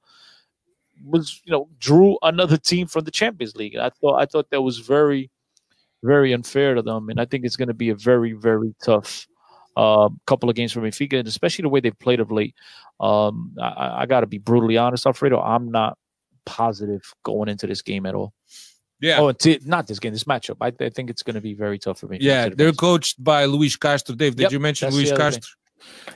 [1.06, 3.78] was you know drew another team from the Champions League.
[3.78, 5.30] I thought I thought that was very,
[6.04, 9.28] very unfair to them, and I think it's going to be a very very tough
[9.76, 12.56] uh, couple of games for Benfica, and especially the way they've played of late.
[13.00, 15.40] Um, I, I got to be brutally honest, Alfredo.
[15.42, 15.98] I'm not
[16.46, 18.34] positive going into this game at all.
[19.00, 19.20] Yeah.
[19.20, 20.58] Oh, t- not this game, this matchup.
[20.62, 22.20] I, I think it's going to be very tough for me.
[22.22, 24.16] Yeah, they're coached by Luis Castro.
[24.16, 25.50] Dave, did Yep, you mention Luis the other Castro?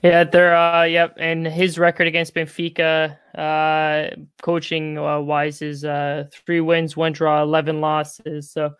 [0.03, 6.25] Yeah, they're uh, yep, and his record against Benfica, uh, coaching uh, wise is uh,
[6.31, 8.51] three wins, one draw, eleven losses.
[8.51, 8.75] So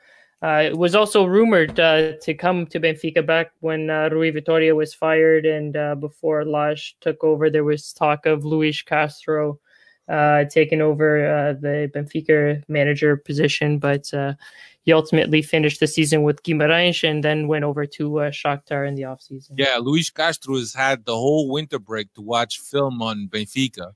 [0.45, 4.75] uh, it was also rumored uh, to come to Benfica back when uh, Rui Vitoria
[4.75, 9.59] was fired, and uh, before Lage took over, there was talk of Luis Castro
[10.07, 14.11] uh, taking over uh, the Benfica manager position, but
[14.83, 18.93] he ultimately finished the season with Guimarães and then went over to uh, Shakhtar in
[18.93, 19.53] the offseason.
[19.57, 23.93] Yeah, Luis Castro has had the whole winter break to watch film on Benfica.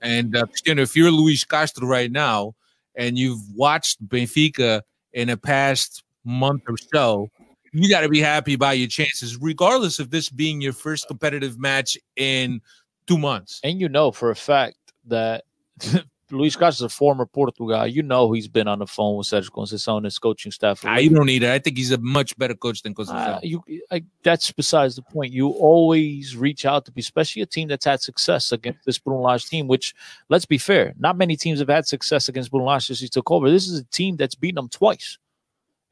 [0.00, 2.54] And Cristiano, if you're Luis Castro right now
[2.94, 4.82] and you've watched Benfica
[5.12, 7.30] in the past month or so,
[7.72, 11.58] you got to be happy about your chances, regardless of this being your first competitive
[11.58, 12.60] match in
[13.06, 13.60] two months.
[13.62, 15.44] And you know for a fact that
[16.30, 17.86] Luis Castro is a former Porto guy.
[17.86, 20.84] You know he's been on the phone with Sergio Conceição and his coaching staff.
[20.84, 21.50] Nah, you don't need it.
[21.50, 23.36] I think he's a much better coach than Conceição.
[23.36, 25.32] Uh, you, I, that's besides the point.
[25.32, 29.20] You always reach out to, be, especially a team that's had success against this Bruno
[29.20, 29.68] Lage team.
[29.68, 29.94] Which,
[30.28, 33.30] let's be fair, not many teams have had success against Bruno Lage since he took
[33.30, 33.50] over.
[33.50, 35.18] This is a team that's beaten them twice,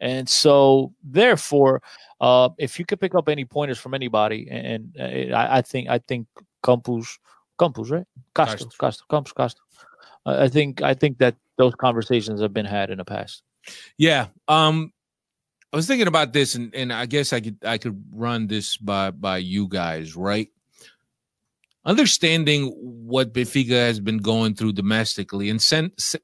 [0.00, 1.82] and so therefore,
[2.20, 5.88] uh, if you could pick up any pointers from anybody, and, and I, I think
[5.88, 6.26] I think
[6.64, 7.18] Campos,
[7.58, 8.06] Campos, right?
[8.34, 8.70] Castro, Castro.
[8.78, 9.64] Castro, Campos, Castro.
[10.28, 13.42] I think I think that those conversations have been had in the past.
[13.96, 14.28] Yeah.
[14.46, 14.92] Um,
[15.72, 18.76] I was thinking about this, and, and I guess I could I could run this
[18.76, 20.48] by by you guys, right?
[21.84, 26.20] Understanding what Benfica has been going through domestically, and sen- se-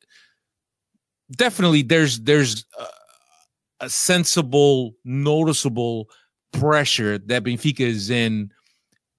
[1.36, 6.08] definitely there's there's a, a sensible, noticeable
[6.52, 8.50] pressure that Benfica is in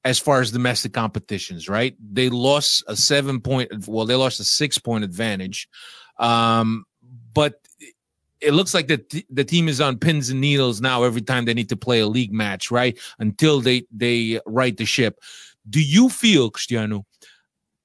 [0.05, 1.95] as far as domestic competitions, right?
[1.99, 5.67] They lost a seven point, well, they lost a six point advantage.
[6.19, 6.85] Um,
[7.33, 7.55] but
[8.39, 11.45] it looks like the, t- the team is on pins and needles now every time
[11.45, 12.97] they need to play a league match, right?
[13.17, 15.19] Until they, they right the ship.
[15.67, 17.07] Do you feel, Cristiano,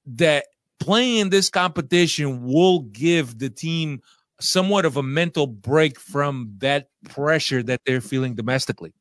[0.05, 0.45] that
[0.79, 4.03] playing this competition will give the team
[4.41, 8.93] somewhat of a mental break from that pressure that they're feeling domestically?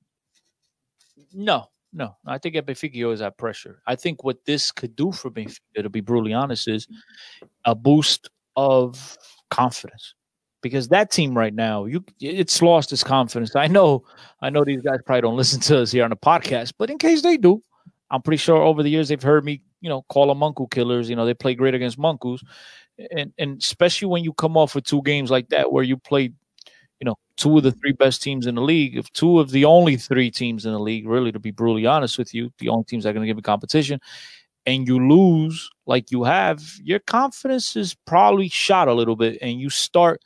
[1.34, 3.82] No, no, I think at Benfica always have pressure.
[3.88, 5.50] I think what this could do for mm-hmm.
[5.50, 6.88] Benfica, to be brutally honest, is
[7.66, 9.18] a boost of
[9.50, 10.14] confidence.
[10.62, 13.56] Because that team right now, you it's lost its confidence.
[13.56, 14.04] I know,
[14.42, 16.98] I know these guys probably don't listen to us here on the podcast, but in
[16.98, 17.64] case they do,
[18.12, 21.10] I'm pretty sure over the years they've heard me, you know, call them Munku killers.
[21.10, 22.42] You know, they play great against Munkus,
[23.16, 26.36] and and especially when you come off with two games like that where you played
[27.40, 30.30] two of the three best teams in the league, if two of the only three
[30.30, 33.12] teams in the league, really, to be brutally honest with you, the only teams that
[33.12, 34.00] are going to give a competition,
[34.66, 39.60] and you lose like you have, your confidence is probably shot a little bit, and
[39.60, 40.22] you start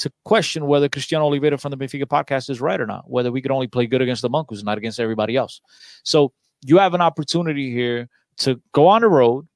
[0.00, 3.40] to question whether Cristiano Oliveira from the Benfica podcast is right or not, whether we
[3.40, 5.60] could only play good against the Monkeys, not against everybody else.
[6.02, 6.32] So
[6.64, 9.46] you have an opportunity here to go on the road,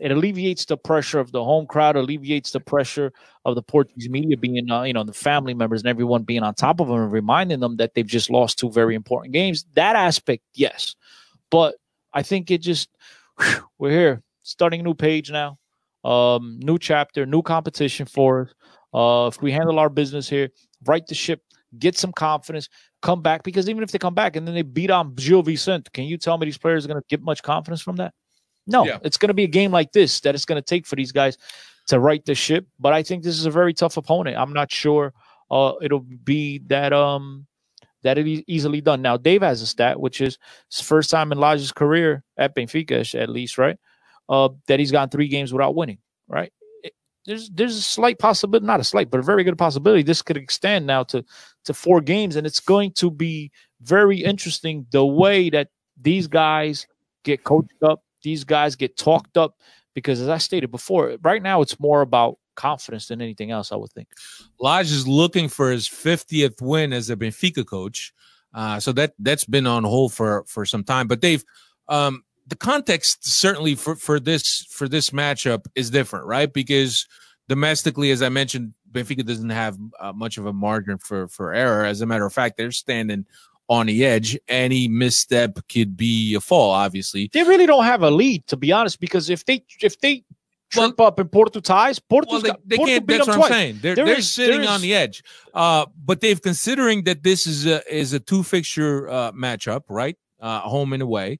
[0.00, 3.12] it alleviates the pressure of the home crowd, alleviates the pressure
[3.44, 6.54] of the Portuguese media being, uh, you know, the family members and everyone being on
[6.54, 9.64] top of them and reminding them that they've just lost two very important games.
[9.74, 10.94] That aspect, yes,
[11.50, 11.76] but
[12.14, 12.88] I think it just
[13.40, 15.58] whew, we're here, starting a new page now,
[16.04, 18.54] um, new chapter, new competition for us.
[18.94, 20.48] Uh, if we handle our business here,
[20.86, 21.42] right the ship,
[21.78, 22.68] get some confidence,
[23.02, 25.90] come back because even if they come back and then they beat on Gil Vicente,
[25.92, 28.14] can you tell me these players are going to get much confidence from that?
[28.68, 28.98] No, Yeah.
[29.02, 31.10] it's going to be a game like this that it's going to take for these
[31.12, 31.36] guys
[31.88, 32.66] to right the ship.
[32.78, 34.36] But I think this is a very tough opponent.
[34.36, 35.12] I'm not sure
[35.50, 37.46] uh, it'll be that um
[38.02, 39.02] that it easily done.
[39.02, 40.38] Now Dave has a stat, which is
[40.70, 43.76] his first time in Lage's career at Benfica, at least, right?
[44.28, 45.98] Uh, that he's gone three games without winning,
[46.28, 46.52] right?
[46.84, 46.92] It-
[47.26, 50.36] there's there's a slight possibility, not a slight, but a very good possibility this could
[50.36, 51.24] extend now to
[51.64, 53.50] to four games, and it's going to be
[53.80, 55.68] very interesting the way that
[56.00, 56.86] these guys
[57.24, 59.56] get coached up, these guys get talked up,
[59.94, 63.72] because as I stated before, right now it's more about confidence than anything else.
[63.72, 64.08] I would think.
[64.60, 68.12] Lage is looking for his 50th win as a Benfica coach.
[68.52, 71.06] Uh, so that that's been on hold for for some time.
[71.06, 71.44] But Dave,
[71.88, 76.52] um, the context certainly for for this for this matchup is different, right?
[76.52, 77.06] Because
[77.48, 81.84] domestically, as I mentioned, Benfica doesn't have uh, much of a margin for for error.
[81.84, 83.26] As a matter of fact, they're standing
[83.68, 84.38] on the edge.
[84.48, 86.70] Any misstep could be a fall.
[86.70, 90.24] Obviously, They really don't have a lead, to be honest, because if they if they
[90.70, 93.06] trip up in Porto ties, Porto's well, they, they Porto can't.
[93.06, 93.58] beat That's them what I'm twice.
[93.58, 93.78] saying.
[93.80, 95.22] They're There they're is- sitting on the edge.
[95.54, 100.16] Uh, but they've considering that this is a is a two fixture uh, matchup, right?
[100.40, 101.38] Uh, home and away.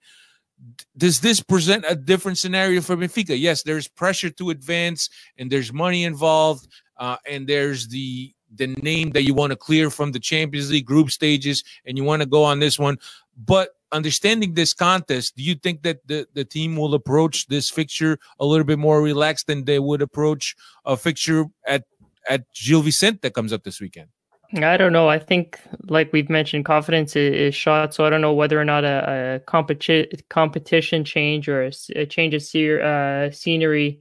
[0.97, 3.39] Does this present a different scenario for Benfica?
[3.39, 5.09] Yes, there's pressure to advance,
[5.39, 6.67] and there's money involved,
[6.99, 10.87] uh, and there's the the name that you want to clear from the Champions League
[10.87, 12.99] group stages, and you want to go on this one.
[13.37, 18.19] But understanding this contest, do you think that the, the team will approach this fixture
[18.39, 20.55] a little bit more relaxed than they would approach
[20.85, 21.85] a fixture at
[22.29, 24.09] at Gil Vicente that comes up this weekend?
[24.55, 25.09] I don't know.
[25.09, 27.93] I think, like we've mentioned, confidence is, is shot.
[27.93, 32.33] So I don't know whether or not a, a competi- competition change or a change
[32.33, 34.01] of se- uh, scenery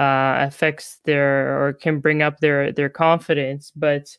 [0.00, 3.70] uh, affects their or can bring up their their confidence.
[3.76, 4.16] But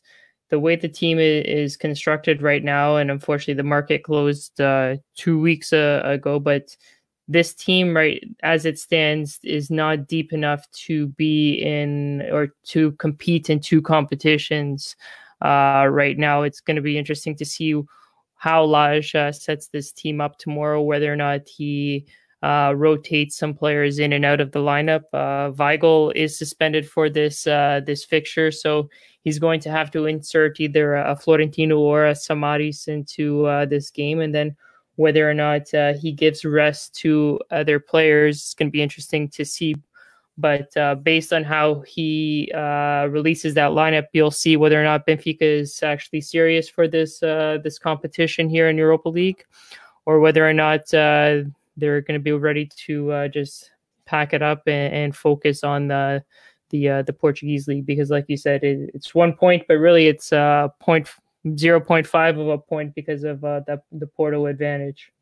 [0.50, 5.40] the way the team is, constructed right now, and unfortunately the market closed uh, two
[5.40, 6.76] weeks uh, ago, but
[7.26, 12.92] this team right as it stands is not deep enough to be in or to
[12.92, 14.94] compete in two competitions
[15.44, 16.42] uh, right now.
[16.42, 17.74] It's going to be interesting to see
[18.36, 22.06] how Lage uh, sets this team up tomorrow, whether or not he
[22.42, 25.04] uh, rotate some players in and out of the lineup.
[25.12, 28.88] Uh, Weigl is suspended for this uh, this fixture, so
[29.22, 33.90] he's going to have to insert either a Florentino or a Samaris into uh, this
[33.90, 34.56] game, and then
[34.96, 39.28] whether or not uh, he gives rest to other players is going to be interesting
[39.28, 39.76] to see.
[40.36, 45.06] But uh, based on how he uh, releases that lineup, you'll see whether or not
[45.06, 49.44] Benfica is actually serious for this this competition here in Europa League,
[50.06, 50.92] or whether or not
[51.76, 53.70] they're going to be ready to uh, just
[54.04, 56.24] pack it up and, and focus on the
[56.70, 60.08] the uh, the Portuguese league because, like you said, it, it's one point, but really
[60.08, 61.08] it's uh, point
[61.56, 65.12] zero point five of a point because of uh, the the Porto advantage.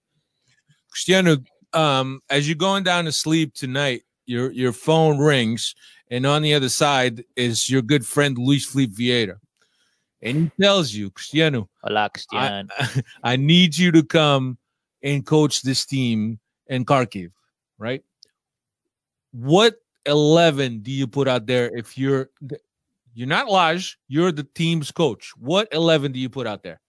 [0.91, 1.39] Cristiano,
[1.73, 5.75] um, as you're going down to sleep tonight, your your phone rings,
[6.11, 9.37] and on the other side is your good friend Luis Felipe Vieira,
[10.23, 12.65] and he tells you, Cristiano, Hola, I,
[13.25, 14.59] I need you to come
[15.03, 17.31] and coach this team in Kharkiv,
[17.79, 18.03] right?
[19.33, 19.77] What
[20.07, 22.31] eleven do you put out there if you're
[23.15, 25.33] you're not Lage, you're the team's coach?
[25.37, 26.81] What eleven do you put out there?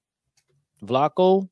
[0.83, 1.49] Vlaco.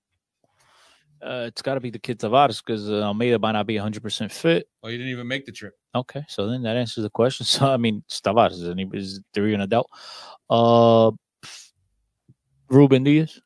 [1.22, 4.32] Uh, it's got to be the kid Tavares because uh, Almeida might not be 100%
[4.32, 4.70] fit.
[4.82, 5.74] Oh, you didn't even make the trip.
[5.94, 7.46] Okay, so then that answers the question.
[7.50, 9.88] So I mean, it's Tavares is, any, is there even a doubt?
[10.50, 11.12] Uh,
[12.70, 13.42] Ruben Dias,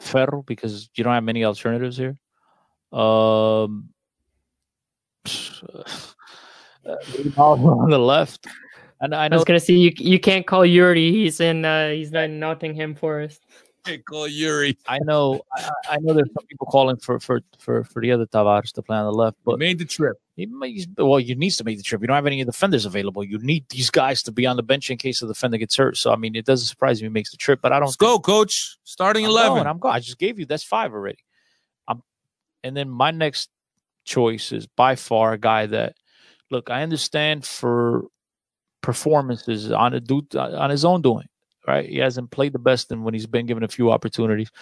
[0.00, 2.18] Ferro because you don't have many alternatives here.
[2.92, 3.88] Um,
[7.36, 8.46] on the left,
[9.00, 11.10] and I know- I was going to say you you can't call Yuri.
[11.12, 13.42] He's in uh, he's not in Nottingham Forest.
[13.86, 14.76] Hey, call Yuri.
[14.88, 18.26] I know I, I know there's some people calling for for for for the other
[18.26, 20.16] Tavares to play on the left, You but made the trip.
[20.34, 22.00] he makes, well, you needs to make the trip.
[22.00, 23.22] You don't have any defenders available.
[23.22, 25.96] You need these guys to be on the bench in case the defender gets hurt.
[25.98, 27.94] So I mean, it doesn't surprise me he makes the trip, but I don't Let's
[27.96, 28.76] go, coach.
[28.82, 29.52] Starting I'm eleven.
[29.54, 29.94] Going, I'm going.
[29.94, 31.18] I just gave you that's five already.
[32.66, 33.50] And then my next
[34.04, 35.94] choice is by far a guy that,
[36.50, 38.04] look, I understand for
[38.82, 41.28] performances on a do on his own doing.
[41.68, 44.52] Right, he hasn't played the best, when he's been given a few opportunities,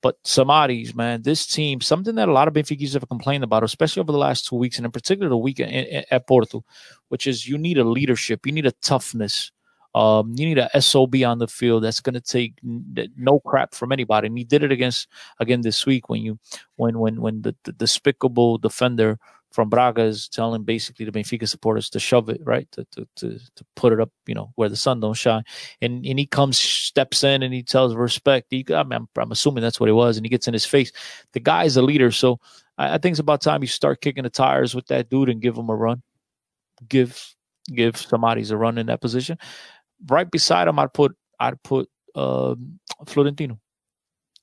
[0.00, 4.00] but Samaris, man, this team, something that a lot of Benfica have complained about, especially
[4.00, 6.64] over the last two weeks, and in particular the week at, at Porto,
[7.10, 9.52] which is you need a leadership, you need a toughness,
[9.96, 13.92] um, you need a SOB on the field that's going to take no crap from
[13.92, 14.26] anybody.
[14.26, 15.08] And he did it against
[15.40, 16.38] again this week when you
[16.76, 19.18] when when when the, the despicable defender
[19.52, 22.70] from Braga is telling basically the Benfica supporters to shove it right?
[22.72, 25.44] To, to to to put it up you know where the sun don't shine.
[25.80, 28.48] And and he comes steps in and he tells respect.
[28.50, 30.66] He, I mean, I'm, I'm assuming that's what it was and he gets in his
[30.66, 30.92] face.
[31.32, 32.38] The guy is a leader so
[32.76, 35.40] I, I think it's about time you start kicking the tires with that dude and
[35.40, 36.02] give him a run.
[36.86, 37.18] Give
[37.74, 39.38] give somebody's a run in that position
[40.08, 43.58] right beside him I'd put I'd put um, Florentino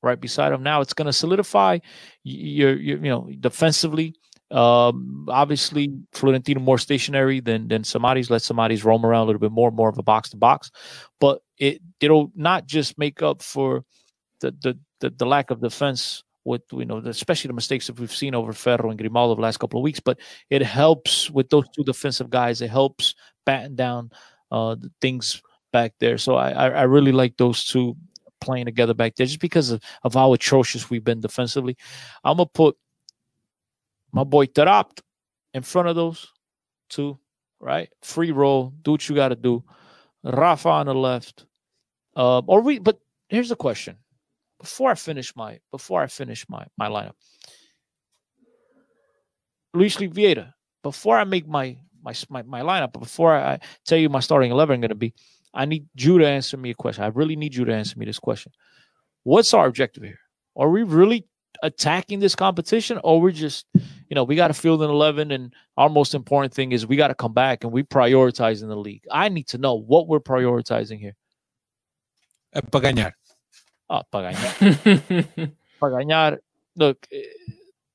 [0.02, 1.80] right beside him now it's going to solidify
[2.24, 4.16] your, your you know defensively
[4.54, 8.30] um, obviously, Florentino more stationary than than Samaris.
[8.30, 10.70] Let Samaris roam around a little bit more, more of a box to box.
[11.20, 13.84] But it it'll not just make up for
[14.42, 18.14] the the the, the lack of defense with you know especially the mistakes that we've
[18.14, 20.00] seen over Ferro and Grimaldo the last couple of weeks.
[20.00, 20.20] But
[20.52, 22.62] it helps with those two defensive guys.
[22.62, 23.16] It helps
[23.48, 24.12] batten down
[24.54, 25.42] uh, things
[25.72, 26.18] back there.
[26.18, 27.98] So I I, really like those two
[28.40, 31.76] playing together back there just because of, of how atrocious we've been defensively.
[32.24, 32.78] I'm gonna put
[34.12, 35.02] my boy Taarabt
[35.56, 36.32] in front of those
[36.88, 37.18] two,
[37.60, 37.90] right?
[38.04, 39.64] Free roll, do what you got to do.
[40.24, 41.46] Rafa on the left,
[42.16, 42.78] uh, or we.
[42.78, 43.00] But
[43.30, 43.98] here's the question:
[44.60, 47.18] before I finish my before I finish my my lineup,
[49.74, 50.54] Luis Vieira.
[50.84, 54.52] Before I make my my my, my lineup, But before I tell you my starting
[54.52, 55.14] eleven going to be,
[55.54, 57.04] I need you to answer me a question.
[57.04, 58.52] I really need you to answer me this question.
[59.24, 60.20] What's our objective here?
[60.56, 61.26] Are we really
[61.62, 65.54] attacking this competition or we're just you know we got to field an 11 and
[65.78, 68.76] our most important thing is we got to come back and we prioritize in the
[68.76, 71.16] league i need to know what we're prioritizing here
[72.56, 73.14] É para ganhar.
[73.90, 76.40] oh para ganhar para ganhar
[76.76, 77.24] look eh,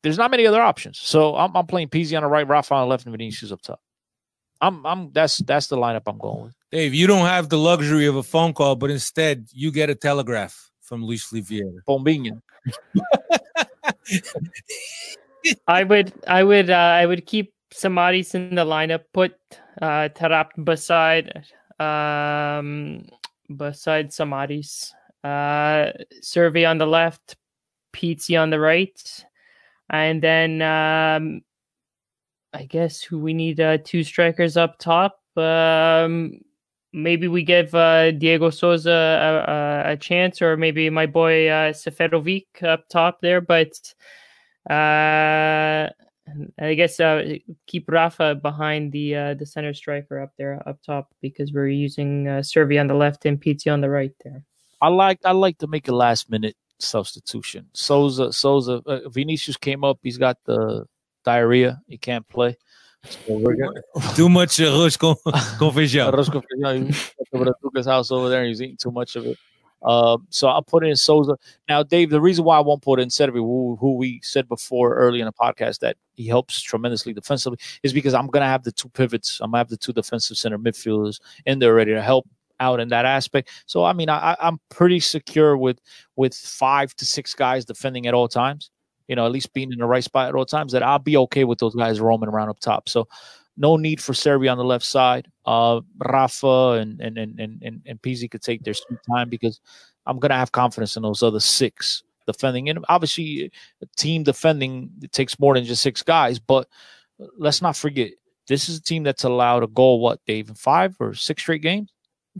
[0.02, 2.82] there's not many other options so i'm, I'm playing Pizzi on the right Rafa on
[2.82, 3.80] the left and Vinicius up top
[4.60, 8.04] i'm i'm that's that's the lineup i'm going with Dave, you don't have the luxury
[8.06, 11.80] of a phone call, but instead you get a telegraph from Luis Felipe Vieira.
[11.88, 12.42] Bombinha.
[15.66, 19.04] I would I would uh, I would keep Samaris in the lineup.
[19.14, 19.34] Put
[19.80, 21.46] uh, Taarabt beside
[21.80, 23.06] um,
[23.56, 24.92] beside Samaris.
[25.24, 25.92] Uh,
[26.22, 27.36] Cervi on the left,
[27.94, 29.24] Pizzi on the right,
[29.88, 31.40] and then um,
[32.52, 35.20] I guess who we need uh, two strikers up top.
[35.36, 36.40] Um,
[36.92, 41.72] maybe we give uh, Dyego Sousa a, a, a chance, or maybe my boy uh,
[41.72, 43.40] Seferovic up top there.
[43.40, 43.76] But
[44.68, 45.88] uh,
[46.58, 47.36] I guess uh,
[47.66, 52.28] keep Rafa behind the uh, the center striker up there up top because we're using
[52.28, 54.42] uh, Cervi on the left and Pizzi on the right there.
[54.80, 57.68] I like I like to make a last minute substitution.
[57.72, 59.98] Sousa Souza uh, Vinicius came up.
[60.02, 60.86] He's got the
[61.28, 61.80] diarrhea.
[61.86, 62.56] He can't play.
[63.04, 63.38] So
[64.16, 65.14] Too much arroz com,
[65.58, 66.08] com feijão.
[66.08, 66.88] Arroz com feijão.
[67.32, 69.38] Over to Tuca's house over there and he's eating too much of it.
[69.82, 71.36] Um, so I'll put in Sousa.
[71.68, 74.94] Now, Dave, the reason why I won't put in Cervi, who, who we said before
[74.96, 78.64] early in the podcast that he helps tremendously defensively, is because I'm going to have
[78.64, 79.38] the two pivots.
[79.40, 82.26] I'm going to have the two defensive center midfielders in there ready to help
[82.58, 83.50] out in that aspect.
[83.66, 85.80] So, I mean, I, I'm pretty secure with
[86.16, 88.70] with five to six guys defending at all times.
[89.08, 90.72] You know, at least being in the right spot at all times.
[90.72, 92.88] That I'll be okay with those guys roaming around up top.
[92.88, 93.08] So,
[93.56, 95.28] no need for Cervi on the left side.
[95.44, 99.60] Uh, Rafa and and and and and Pizzi could take their sweet time because
[100.06, 102.68] I'm gonna have confidence in those other six defending.
[102.68, 103.50] And obviously,
[103.82, 106.38] a team defending takes more than just six guys.
[106.38, 106.68] But
[107.36, 108.12] let's not forget,
[108.46, 110.00] this is a team that's allowed a goal.
[110.00, 110.48] What, Dave?
[110.48, 111.90] in Five or six straight games?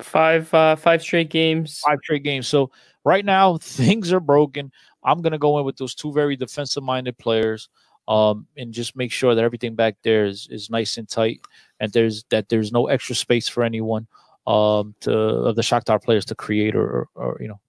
[0.02, 1.80] Five uh, five straight games.
[1.86, 2.46] Five straight games.
[2.48, 2.70] So
[3.04, 4.72] right now things are broken.
[5.04, 7.68] I'm gonna go in with those two very defensive minded players
[8.08, 11.40] um, and just make sure that everything back there is, is nice and tight,
[11.80, 14.06] and there's that there's no extra space for anyone
[14.46, 17.60] um, to of the Shakhtar players to create or, or, or you know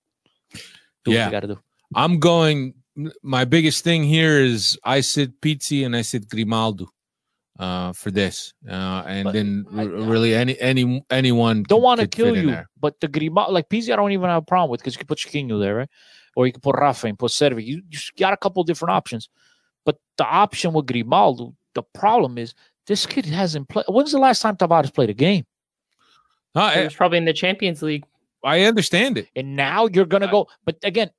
[1.05, 1.19] do Yeah.
[1.19, 1.59] what you got to do.
[1.95, 2.73] I'm going.
[3.23, 6.89] My biggest thing here is I said Pizzi and I said Grimaldo
[7.59, 11.99] uh, for this, uh, and But then I- r- really any any anyone Don't want
[12.01, 12.69] to kill you, there.
[12.79, 15.07] but the Grima like Pizzi, I don't even have a problem with because you can
[15.07, 15.89] put Chiquinho there, right?
[16.35, 17.65] Or you can put Rafa and put Cervi.
[17.65, 19.29] You, you got a couple different options,
[19.85, 22.53] but the option with Grimaldo, the problem is
[22.87, 23.85] this kid hasn't played.
[23.89, 25.45] When's the last time Tavares played a game?
[26.55, 28.05] No, It I, was probably in the Champions League.
[28.43, 29.27] I understand it.
[29.35, 30.47] and now you're gonna go.
[30.65, 31.09] But again,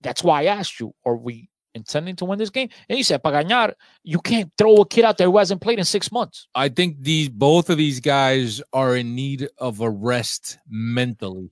[0.00, 2.68] that's why I asked you: Are we intending to win this game?
[2.88, 3.74] And he said, "Para ganar,
[4.04, 6.96] you can't throw a kid out there who hasn't played in six months." I think
[7.00, 11.50] these both of these guys are in need of a rest mentally.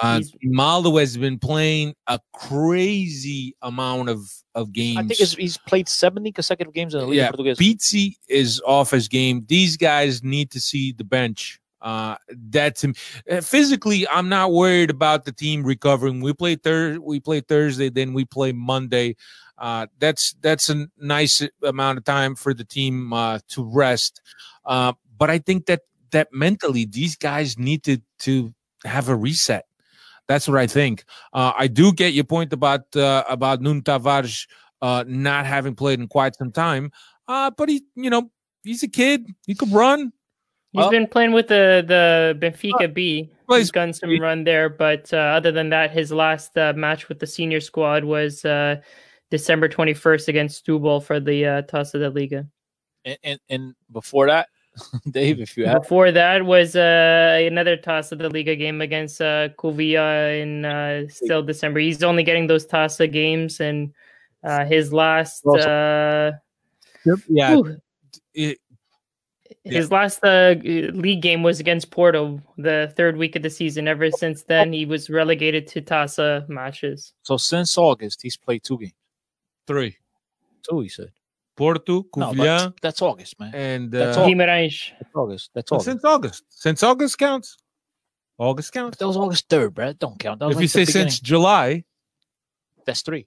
[0.00, 4.20] Uh, He's- Maldo has been playing a crazy amount of
[4.54, 4.98] of games.
[4.98, 7.16] I think he's played seventy consecutive games in the league.
[7.16, 7.58] Yeah, Portuguese.
[7.58, 9.44] Pizzi is off his game.
[9.48, 11.58] These guys need to see the bench.
[11.80, 12.14] Uh,
[12.48, 12.94] that's him.
[13.28, 16.20] Uh, physically, I'm not worried about the team recovering.
[16.20, 16.98] We play Thursday.
[16.98, 19.16] We play Thursday, then we play Monday.
[19.58, 24.20] Uh, that's that's a nice amount of time for the team uh, to rest.
[24.64, 25.80] Uh, but I think that
[26.10, 28.52] that mentally, these guys need to to
[28.84, 29.64] have a reset.
[30.28, 31.04] That's what I think.
[31.32, 34.46] Uh, I do get your point about uh, about Nuno Tavares
[34.80, 36.90] uh, not having played in quite some time.
[37.28, 38.30] Uh, but he, you know,
[38.64, 39.26] he's a kid.
[39.46, 40.12] He could run.
[40.72, 43.30] He's Uh, been playing with the the Benfica B.
[43.46, 47.08] plays- He's gotten some run there, but uh, other than that, his last uh, match
[47.08, 48.76] with the senior squad was uh,
[49.32, 52.46] December twenty first against Setúbal for the uh, Taça da Liga.
[53.06, 54.48] and, and and before that,
[55.10, 59.48] Dave, if you have Before that was uh, another Taça da Liga game against uh,
[60.44, 61.80] in uh, still December.
[61.80, 63.94] He's only getting those Taça games, and
[64.44, 66.32] uh, his last uh,
[67.28, 67.78] Yeah, whew,
[68.34, 68.58] it-
[69.64, 73.86] his last uh, league game was against Porto, the third week of the season.
[73.86, 77.12] Ever since then, he was relegated to Taça matches.
[77.22, 78.92] so since August, he's played two games.
[79.66, 79.96] Three.
[80.68, 81.10] Two, he said.
[81.56, 83.54] Porto, No, Covilhã, that's, that's August, man.
[83.54, 84.28] and That's uh, all.
[84.28, 84.90] Guimarães.
[84.98, 85.50] That's August.
[85.54, 85.90] That's well, August.
[85.92, 86.44] since August.
[86.48, 87.56] Since August counts.
[88.38, 88.96] August counts.
[88.98, 89.92] that was August third, bro.
[89.92, 90.40] Don't count.
[90.40, 91.10] That was If like you say beginning.
[91.10, 91.84] since July,
[92.86, 93.26] that's three.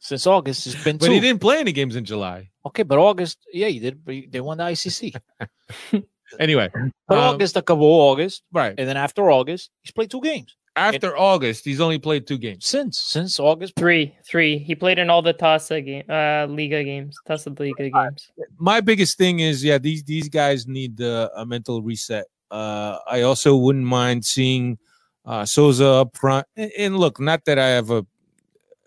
[0.00, 1.12] Since August, it's been but two.
[1.12, 2.50] he didn't play any games in July.
[2.66, 4.04] Okay, but August, yeah, you did.
[4.04, 5.14] But they won the ICC.
[6.40, 6.68] Anyway,
[7.06, 10.56] But um, August acabou August, right and then after August, he's played two games.
[10.76, 12.66] After August, he's only played two games.
[12.66, 14.58] Since since August, Three, three.
[14.58, 18.30] He played in all the Taça game, uh, Liga games, Taça Liga games.
[18.58, 23.22] my biggest thing is yeah these these guys need uh, a mental reset uh i
[23.22, 24.78] also wouldn't mind seeing
[25.24, 28.06] uh Sousa up front and, and look not that i have a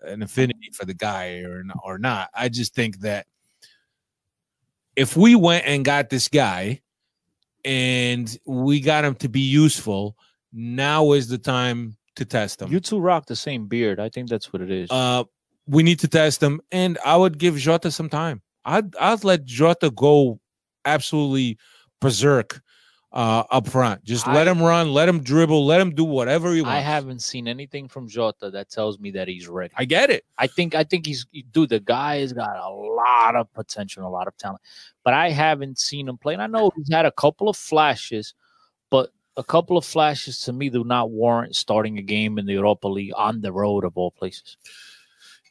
[0.02, 3.26] an affinity for the guy or or not i just think that
[4.96, 6.80] if we went and got this guy
[7.66, 10.16] and we got him to be useful
[10.52, 12.70] now is the time to test them.
[12.72, 14.00] you two rock the same beard.
[14.00, 14.90] I think that's what it is.
[14.90, 15.24] uh,
[15.66, 18.42] we need to test them, and I would give Jota some time.
[18.64, 20.40] I'd I'd let Jota go
[20.84, 21.58] absolutely
[22.00, 22.60] berserk
[23.12, 24.04] uh, up front.
[24.04, 26.74] Just let him run, let him dribble, let him do whatever he wants.
[26.76, 29.72] I haven't seen anything from Jota that tells me that he's ready.
[29.76, 30.24] I get it.
[30.38, 31.68] I think I think he's dude.
[31.70, 34.60] The guy has got a lot of potential, a lot of talent,
[35.04, 36.34] but I haven't seen him play.
[36.34, 38.34] And I know he's had a couple of flashes,
[39.40, 42.88] a couple of flashes to me do not warrant starting a game in the Europa
[42.88, 44.56] League on the road of all places.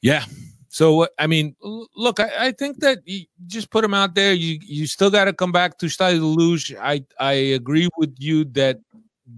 [0.02, 0.24] Yeah,
[0.70, 1.56] So uh, I mean,
[1.96, 4.34] look, I, I think that you just put him out there.
[4.34, 6.76] You you still got to come back to Stade de Luge.
[6.80, 8.78] I I agree with you that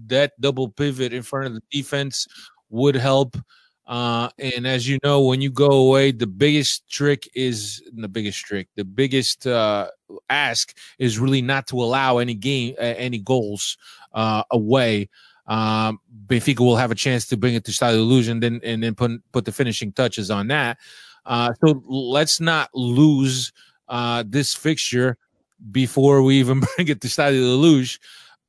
[0.08, 2.26] that double pivot in front of the defense
[2.70, 3.36] would help.
[3.86, 8.38] Uh, and as you know, when you go away, the biggest trick is the biggest
[8.44, 8.68] trick.
[8.76, 9.88] The biggest uh,
[10.30, 13.76] ask is really not to allow any game, uh, any goals
[14.12, 15.08] uh, away.
[15.46, 18.94] Um, Benfica will have a chance to bring it to Stade Illusion, then and then
[18.94, 20.78] put put the finishing touches on that.
[21.26, 23.52] Uh, so let's not lose
[23.88, 25.16] uh, this fixture
[25.70, 28.00] before we even bring it to Stade de Luge.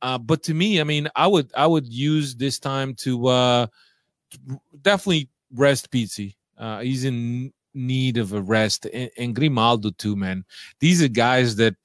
[0.02, 3.68] Uh, but to me, I mean, I would I would use this time to uh,
[4.82, 6.36] definitely rest Pizzi.
[6.58, 10.46] Uh, he's in need of a rest, and, and Grimaldo too, man.
[10.80, 11.76] These are guys that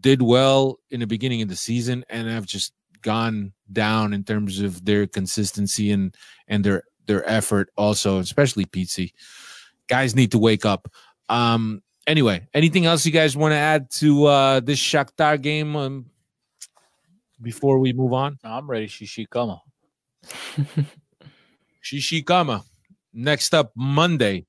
[0.00, 4.60] did well in the beginning of the season and have just gone down in terms
[4.60, 6.14] of their consistency and
[6.48, 9.12] and their their effort also, especially Pizzi.
[9.88, 10.90] Guys need to wake up.
[11.28, 16.06] Um anyway, anything else you guys want to add to uh this Shakhtar game um,
[17.42, 18.38] before we move on?
[18.42, 19.60] I'm ready, Shishikama.
[21.84, 22.64] Shishikama.
[23.12, 24.46] Next up Monday,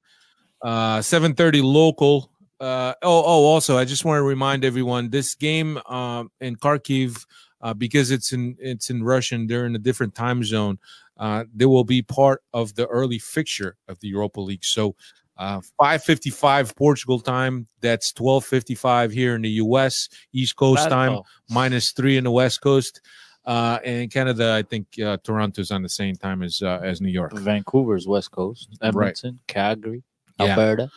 [0.62, 2.32] uh 7:30 local.
[2.60, 7.26] Uh oh oh also I just want to remind everyone this game um in Kharkiv
[7.62, 10.80] uh, because it's in it's in Russian they're in a different time zone.
[11.18, 14.64] Uh, they will be part of the early fixture of the Europa League.
[14.64, 14.96] So
[15.38, 21.20] uh 5:55 Portugal time, that's 12:55 here in the US, East Coast time,
[21.50, 23.02] minus 3 in the West Coast.
[23.46, 27.00] Uh, and in Canada, I think uh, Toronto's on the same time as uh, as
[27.02, 27.34] New York.
[27.34, 30.04] Vancouver's West Coast, Edmonton, Calgary,
[30.40, 30.48] Yeah.
[30.48, 30.90] Alberta.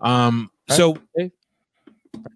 [0.00, 0.96] Um, so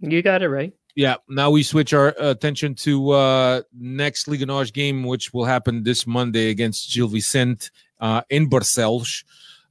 [0.00, 0.72] You got it right.
[0.96, 5.82] yeah, now we switch our attention to uh next Liga NOS game, which will happen
[5.82, 7.68] this Monday against Gil Vicente
[8.00, 9.22] uh, in Barcelos,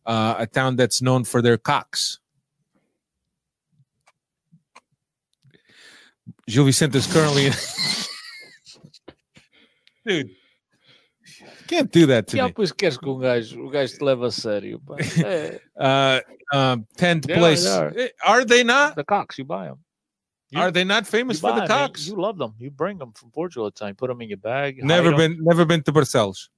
[0.06, 2.20] uh, a town that's known for their cocks.
[6.48, 7.50] Gil Vicente is currently
[10.06, 10.30] dude.
[11.68, 12.54] Can't do that to Já me.
[12.54, 14.80] pois queres que um gajo, o gajo te leva a sério.
[14.80, 14.96] pá.
[15.26, 16.22] É, Uh,
[16.58, 17.64] um, tenth They are, place.
[17.64, 17.94] they are.
[17.96, 18.96] Eh, Are they not?
[18.96, 19.78] the cocks, you buy them.
[20.50, 22.08] You- Are they not famous for the the 'em, cocks?
[22.08, 22.54] You love them.
[22.60, 23.96] You bring them from Portugal all the time.
[23.96, 24.84] Put them in your bag.
[24.84, 25.36] Never Never 'em.
[25.38, 26.50] been, never been to Barcelos.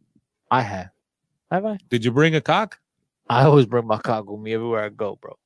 [0.50, 0.90] I have.
[1.52, 1.78] Have I?
[1.90, 2.80] Did you bring a cock?
[3.30, 5.38] I always bring my cock with me everywhere I go, bro.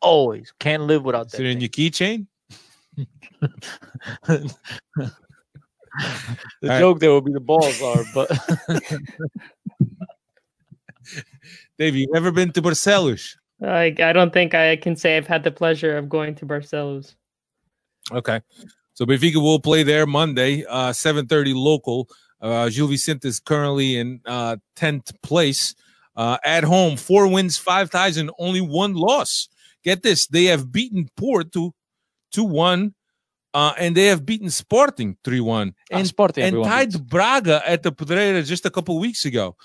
[0.00, 0.52] Always.
[0.58, 1.40] Can't live without Is that.
[1.42, 2.26] it in your keychain?
[6.62, 6.80] the Alright.
[6.80, 8.30] joke there would be the balls are, but
[11.78, 13.36] Dave, you ever been to Barcelos?
[13.60, 17.14] Like I don't think I can say I've had the pleasure of going to Barcelos.
[18.12, 18.40] Okay.
[18.94, 22.08] So Benfica will play there Monday, uh, 7.30 local.
[22.40, 25.74] Uh, Gil Vicente is currently in uh, 10th place.
[26.16, 29.48] Uh, at home, four wins, five ties, and only one loss.
[29.84, 30.26] Get this.
[30.26, 31.74] They have beaten Porto
[32.34, 32.92] 2-1,
[33.58, 35.62] uh, and they have beaten Sporting 3-1.
[35.62, 36.96] and And, Sporting, and tied beats.
[36.96, 39.56] Braga at the Pedreira just a couple weeks ago.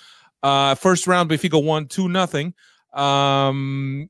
[0.41, 2.53] Uh, first round, Benfica won 2 nothing.
[2.91, 4.09] Um,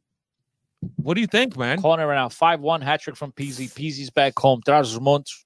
[0.96, 1.80] what do you think, man?
[1.80, 2.30] it right now.
[2.30, 3.68] 5 1 hat trick from Pizzi.
[3.68, 4.62] Pizzi's back home.
[4.66, 5.46] Traz montes.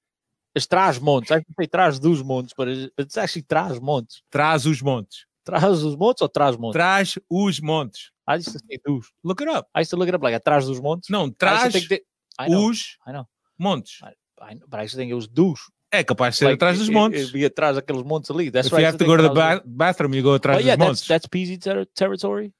[0.53, 1.31] It's Traz montes.
[1.31, 4.21] I can say Traz dos montes, but it's, it's actually Traz montes.
[4.31, 5.25] Traz os montes.
[5.47, 6.75] Traz os montes or Traz montes?
[6.79, 8.11] Traz os montes.
[8.27, 9.11] I used to say dos.
[9.23, 9.67] Look it up.
[9.75, 11.09] I used to look it up like Traz dos montes.
[11.09, 12.01] Não, I used traz to think that,
[12.39, 13.27] I know, os I know.
[13.57, 13.99] montes.
[14.03, 15.59] I know, but I used to think it was dos.
[15.91, 17.21] É capaz de ser Like, atrás dos it- montes.
[17.21, 18.49] It'd be atrás daqueles montes ali.
[18.49, 18.81] That's if right.
[18.81, 20.87] you have to go to the ba- bathroom, you go atrás But yeah, dos that's
[20.87, 21.07] montes.
[21.07, 22.51] that's Pizzi ter- territory.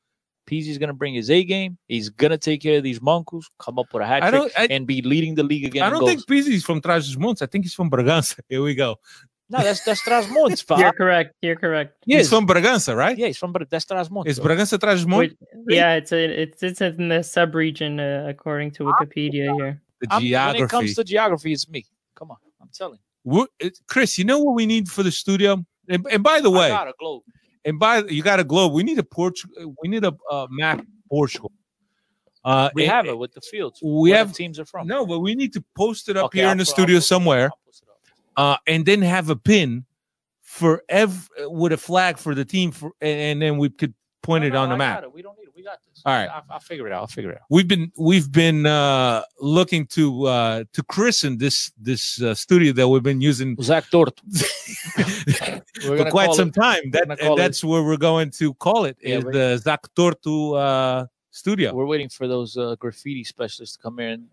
[0.50, 1.78] Pizzi's gonna bring his A game.
[1.90, 4.52] He's gonna take care of these moncos, come up with a hat I trick.
[4.58, 5.84] I, and be leading the league again.
[5.84, 6.12] I don't goals.
[6.12, 7.42] think Pizzi's from Trás dos Montes.
[7.42, 8.40] I think he's from Bragança.
[8.50, 8.96] Here we go.
[9.50, 10.64] no, that's that's Traz Montes.
[10.64, 10.80] pal.
[10.80, 11.36] You're correct.
[11.42, 11.98] You're correct.
[12.06, 12.20] Yes.
[12.22, 13.18] He's from Bragança, right?
[13.18, 14.38] Yeah, he's from Bra- that's Traz Montes.
[14.38, 14.40] Is.
[14.40, 15.36] Bragança Trás dos Montes?
[15.68, 19.82] Yeah, it's a, it's it's in the sub-region uh, according to Wikipedia here.
[20.02, 21.86] The I'm- When it comes to geography, it's me.
[22.16, 23.48] Come on, I'm telling you.
[23.88, 25.66] Chris, you know what we need for the studio?
[25.90, 27.24] And, and by the way, got a globe.
[27.66, 28.74] and by you got a globe.
[28.74, 29.76] We need a Portugal.
[29.82, 31.52] We need a uh, map Portugal.
[32.46, 33.80] Uh, We and- have it with the fields.
[33.82, 34.88] we where have- the teams are from.
[34.88, 36.98] No, but we need to post it up Okay, here I'll in the put- studio
[36.98, 37.18] post it up.
[37.20, 37.52] somewhere.
[38.38, 39.84] Uh, and then have a pin
[40.42, 43.94] for ev with a flag for the team for, and, and then we could
[44.28, 44.98] point No, no, on the I map.
[44.98, 45.14] got it.
[45.14, 45.54] We don't need it.
[45.56, 46.02] We got this.
[46.06, 46.30] All right.
[46.36, 47.00] I'll, I'll figure it out.
[47.02, 47.46] I'll figure it out.
[47.50, 52.88] We've been we've been uh, looking to uh, to christen this this uh, studio that
[52.88, 54.20] we've been using Zach Torto.
[55.82, 56.84] for quite some it- time.
[56.92, 59.34] That gonna call and it- that's where we're going to call it Yeah, is we're-
[59.38, 61.74] the Zach Tortu uh, studio.
[61.74, 64.28] We're waiting for those uh, graffiti specialists to come here and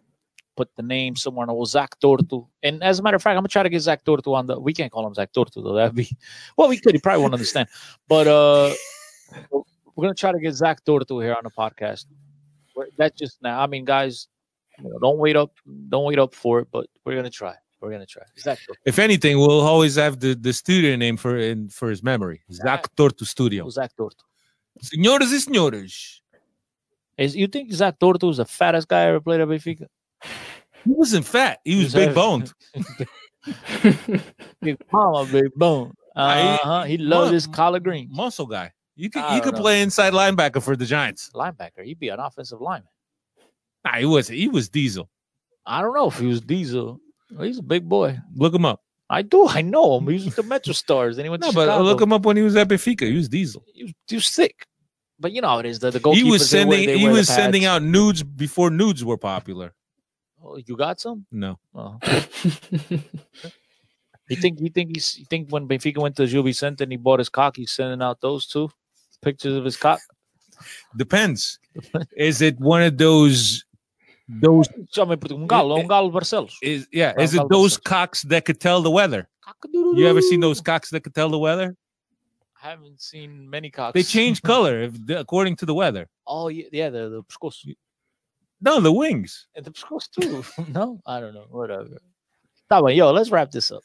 [0.57, 1.47] put the name somewhere.
[1.49, 2.47] And Zach Torto.
[2.62, 4.59] And as a matter of fact, I'm gonna try to get Zach Torto on the.
[4.61, 5.74] We can't call him Zach Torto though.
[5.74, 6.09] That'd be.
[6.57, 6.95] Well, we could.
[6.95, 7.68] He probably won't understand.
[8.09, 8.72] But uh,
[9.95, 12.07] we're gonna try to get Zach Torto here on the podcast.
[12.74, 13.61] we're, that's just now.
[13.61, 14.28] I mean, guys,
[14.78, 15.53] you know, don't wait up,
[15.88, 17.55] don't wait up for it, but we're gonna try.
[17.80, 18.22] We're gonna try.
[18.36, 18.76] Exactly.
[18.86, 22.42] If anything, we'll always have the, the studio name for in for his memory.
[22.51, 23.68] Zach Torto Studio.
[23.68, 24.22] Zach Torto.
[24.82, 26.20] Senhoras e senhores.
[27.16, 29.86] Is you think Zach Torto was the fattest guy ever played at Benfica?
[30.84, 31.61] He wasn't fat.
[31.64, 32.53] He was big boned.
[34.61, 35.92] big mama, big bone.
[36.16, 36.84] Uh-huh.
[36.84, 38.09] He loved his collard green.
[38.11, 38.72] Muscle guy.
[38.97, 39.61] You could I you could know.
[39.61, 41.30] play inside linebacker for the Giants.
[41.34, 41.84] Linebacker.
[41.84, 42.88] He'd be an offensive lineman.
[43.84, 45.09] Nah, he was he was diesel.
[45.66, 47.01] I don't know if he was Diesel.
[47.40, 48.18] He's a big boy.
[48.34, 48.82] Look him up.
[49.09, 49.49] I do.
[49.49, 50.07] I know him.
[50.09, 51.16] He was with the Metro Stars.
[51.16, 51.82] Then he went No, but Chicago.
[51.84, 53.07] look him up when he was at Benfica.
[53.09, 53.64] He was diesel.
[53.74, 54.66] He was, he was sick.
[55.18, 55.78] But you know how it is.
[55.78, 56.14] The, the goalkeepers.
[56.16, 59.74] He was they wear- sending they he was sending out nudes before nudes were popular.
[60.42, 61.24] Oh, you got some?
[61.32, 61.59] No.
[61.74, 61.99] Oh.
[64.28, 66.97] you think you think he's you think when Benfica went to Gil Vicente and he
[66.99, 68.70] bought his cock, he's sending out those two
[69.25, 70.01] pictures of his cock?
[70.97, 71.59] Depends.
[72.16, 73.64] Is it one of those
[74.29, 76.55] those Chama um galo, um galo Barcelos.
[76.62, 77.85] is yeah, is it those Barcelos.
[77.85, 79.29] cocks that could tell the weather?
[79.72, 81.77] You ever seen those cocks that could tell the weather?
[82.62, 83.93] I haven't seen many cocks.
[83.93, 86.09] They change color if, according to the weather.
[86.27, 87.75] Oh yeah, yeah, the the pescoço.
[88.61, 89.47] No, the wings.
[89.55, 90.45] And the pescoço too.
[90.72, 91.47] no, I don't know.
[91.51, 92.01] Whatever.
[92.70, 93.83] Tá bem, yo, let's wrap this up.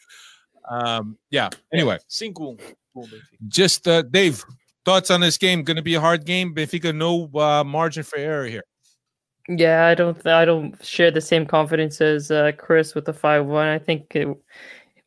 [0.70, 1.50] Um, yeah.
[1.74, 2.58] Anyway, Cinco um.
[3.48, 4.46] Just uh, Dave,
[4.90, 5.64] thoughts on this game?
[5.64, 6.56] Going to be a hard game.
[6.56, 8.64] Benfica, no uh, margin for error here.
[9.48, 10.26] Yeah, I don't.
[10.26, 13.68] I don't share the same confidence as uh, Chris with the five one.
[13.68, 14.28] I think it,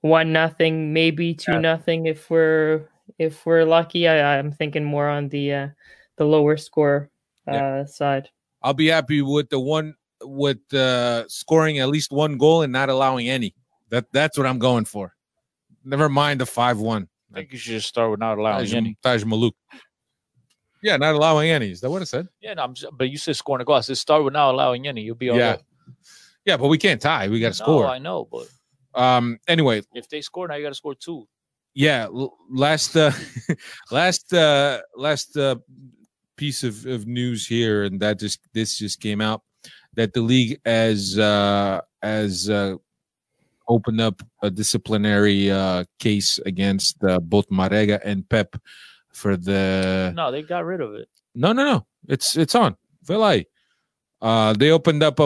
[0.00, 4.06] one nothing, maybe two nothing if we're if we're lucky.
[4.06, 5.68] I, I'm thinking more on the uh,
[6.16, 7.10] the lower score
[7.48, 7.84] uh, Yeah.
[7.84, 8.28] side.
[8.62, 12.88] I'll be happy with the one with uh, scoring at least one goal and not
[12.88, 13.54] allowing any.
[13.90, 15.14] That that's what I'm going for.
[15.84, 17.08] Never mind the five one.
[17.34, 18.96] I think you should just start with not allowing Taj, any.
[19.02, 19.52] Taj Maluk.
[20.82, 21.70] Yeah, not allowing any.
[21.70, 22.28] Is that what I said?
[22.40, 23.76] Yeah, no, I'm, but you said scoring a goal.
[23.76, 25.02] I said start with not allowing any.
[25.02, 25.50] You'll be all yeah.
[25.52, 25.60] right.
[26.44, 27.28] Yeah, but we can't tie.
[27.28, 27.86] We got to No, score.
[27.86, 28.48] I know, but
[28.94, 29.38] Um.
[29.46, 31.26] Anyway, if they score now, you got to score two.
[31.74, 32.04] yeah.
[32.04, 33.12] l- Last, uh,
[33.90, 35.56] last, uh, last uh,
[36.36, 39.42] piece of, of news here, and that just this just came out
[39.94, 42.74] that the league has uh, has uh,
[43.72, 48.58] opened up a disciplinary uh, case against uh, both Marega and Pepe
[49.12, 51.08] for the No, they got rid of it.
[51.34, 51.86] No, no, no.
[52.08, 52.76] It's it's on.
[53.06, 53.46] Vilay.
[54.20, 55.24] Uh, they opened up a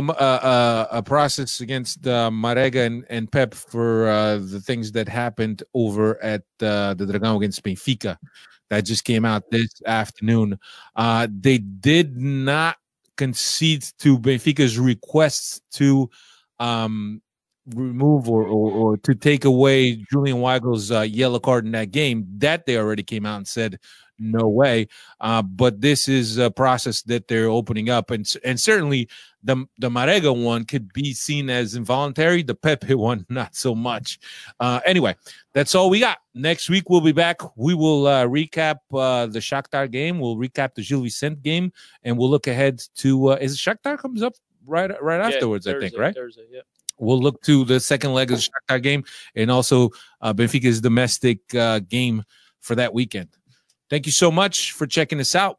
[0.90, 6.22] a process against uh, Marega and, and Pepe for uh, the things that happened over
[6.22, 8.16] at uh, the Dragão against Benfica.
[8.70, 10.58] That just came out this afternoon.
[10.96, 12.76] Uh, they did not
[13.16, 16.10] concede to Benfica's requests to
[16.58, 17.22] um,
[17.74, 22.26] remove or, or, or to take away Julian Weigl's uh, yellow card in that game.
[22.38, 23.78] That they already came out and said
[24.18, 24.88] no way.
[25.20, 29.08] Uh, but this is a process that they're opening up, and and certainly
[29.42, 32.42] the the Marega one could be seen as involuntary.
[32.42, 34.18] The Pepe one, not so much.
[34.60, 35.16] Uh, anyway,
[35.52, 36.18] that's all we got.
[36.34, 37.40] Next week we'll be back.
[37.56, 40.18] We will uh, recap uh, the Shakhtar game.
[40.18, 44.22] We'll recap the Gil Vicente game, and we'll look ahead to uh, is Shakhtar comes
[44.22, 44.34] up
[44.66, 45.66] right right Yeah, afterwards.
[45.66, 46.14] I think right.
[46.14, 46.62] Thursday, yeah.
[46.98, 49.90] We'll look to the second leg of the Shakhtar game and also
[50.20, 52.24] uh, Benfica's domestic uh, game
[52.60, 53.28] for that weekend.
[53.90, 55.58] Thank you so much for checking us out.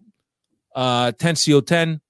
[0.76, 2.02] Uh, Tencio 10,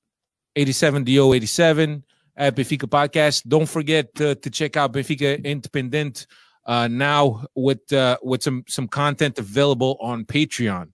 [0.56, 2.04] 87 DO 87
[2.36, 3.48] at Benfica Podcast.
[3.48, 6.28] Don't forget to, to check out Benfica Independent
[6.66, 10.90] uh, now with uh, with some some content available on Patreon.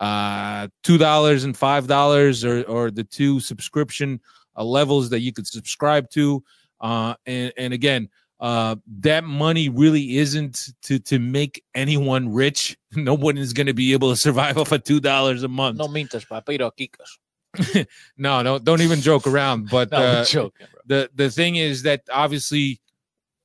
[0.00, 4.20] Uh, two dollars and five dollars, or or the two subscription
[4.56, 6.42] uh, levels that you could subscribe to.
[6.80, 8.08] Uh, and and again,
[8.40, 12.76] uh, that money really isn't to to make anyone rich.
[12.96, 15.78] No one is going to be able to survive off of two dollars a month.
[15.78, 17.86] No mintas, papiro kikos.
[18.18, 19.68] no, no, don't even joke around.
[19.70, 22.80] But No, uh, joking, the the thing is that obviously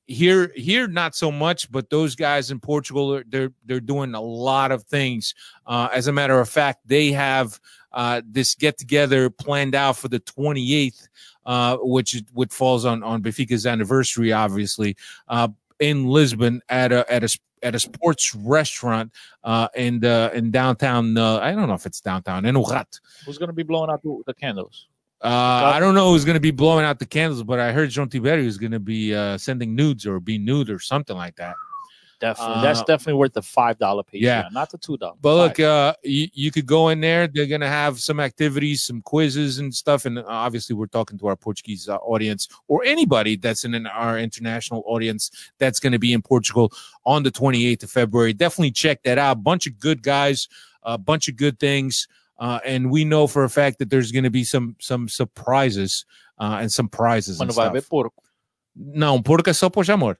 [0.06, 4.20] here here not so much, but those guys in Portugal are, they're they're doing a
[4.20, 5.34] lot of things.
[5.66, 7.60] Uh, as a matter of fact, they have
[7.92, 11.08] uh, this get together planned out for the 28th,
[11.46, 14.96] uh, which which falls on on Benfica's anniversary, obviously,
[15.28, 15.48] uh,
[15.80, 19.12] in Lisbon at a at a at a sports restaurant
[19.44, 21.16] uh, in the in downtown.
[21.16, 23.00] Uh, I don't know if it's downtown in Urat.
[23.24, 24.88] Who's going to be blowing out the, the candles?
[25.22, 27.88] Uh, I don't know who's going to be blowing out the candles, but I heard
[27.88, 31.36] Jean Tiberi is going to be uh, sending nudes or be nude or something like
[31.36, 31.54] that.
[32.18, 34.48] Definitely, that's Uh, definitely worth the five dollar Patreon, Yeah.
[34.52, 35.16] not the two dollar.
[35.20, 37.26] But look, uh, you, you could go in there.
[37.26, 40.06] They're going to have some activities, some quizzes and stuff.
[40.06, 44.18] And obviously, we're talking to our Portuguese uh, audience or anybody that's in an, our
[44.18, 46.72] international audience that's going to be in Portugal
[47.04, 48.32] on the 28th of February.
[48.32, 49.42] Definitely check that out.
[49.44, 50.48] Bunch of good guys,
[50.84, 52.08] a bunch of good things.
[52.38, 56.04] Uh, and we know for a fact that there's going to be some some surprises
[56.38, 57.38] uh, and some prizes.
[57.38, 58.22] Mano, and vai haver porco.
[58.74, 60.18] Não, porco é só por amor.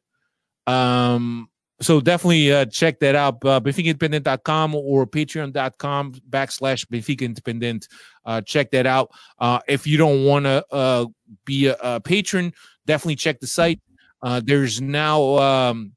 [0.66, 1.46] Um,
[1.80, 3.34] so definitely uh, check that out.
[3.44, 7.88] Uh, BenficaIndependent.com or patreon.com backslash Benfica Independent.
[8.24, 9.10] Uh, check that out.
[9.38, 11.06] Uh, if you don't want to uh,
[11.44, 12.52] be a, a patron,
[12.86, 13.80] definitely check the site.
[14.22, 15.92] Uh, there's now um,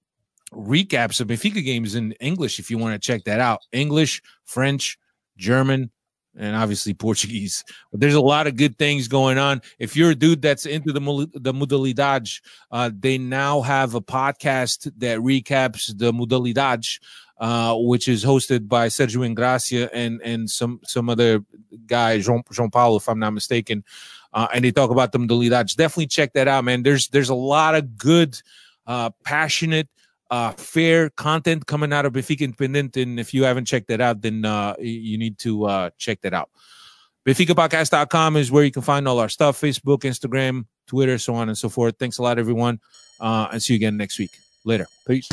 [0.54, 3.60] recaps of Benfica games in English if you want to check that out.
[3.72, 4.98] English, French,
[5.38, 5.92] German,
[6.38, 7.64] and obviously Portuguese.
[7.92, 9.62] But there's a lot of good things going on.
[9.78, 11.00] If you're a dude that's into the
[11.34, 12.42] the modalidade,
[12.72, 17.00] uh, they now have a podcast that recaps the modalidade,
[17.40, 21.44] uh, which is hosted by Sergio Ingracia and and some some other
[21.86, 23.84] guy, Jean, Jean Paulo, if I'm not mistaken.
[24.32, 25.76] Uh, and they talk about the modalidades.
[25.76, 26.84] Definitely check that out, man.
[26.84, 28.40] There's there's a lot of good,
[28.86, 29.90] uh, passionate
[30.30, 32.98] uh, fair content coming out of Benfica Independent.
[32.98, 36.34] And if you haven't checked that out, then uh, you need to uh, check that
[36.34, 36.50] out.
[37.26, 41.58] BenficaPodcast.com is where you can find all our stuff Facebook, Instagram, Twitter, so on and
[41.58, 41.96] so forth.
[42.00, 42.80] Thanks a lot, everyone.
[43.20, 44.32] Uh, and see you again next week.
[44.66, 44.88] Later.
[45.08, 45.30] Peace.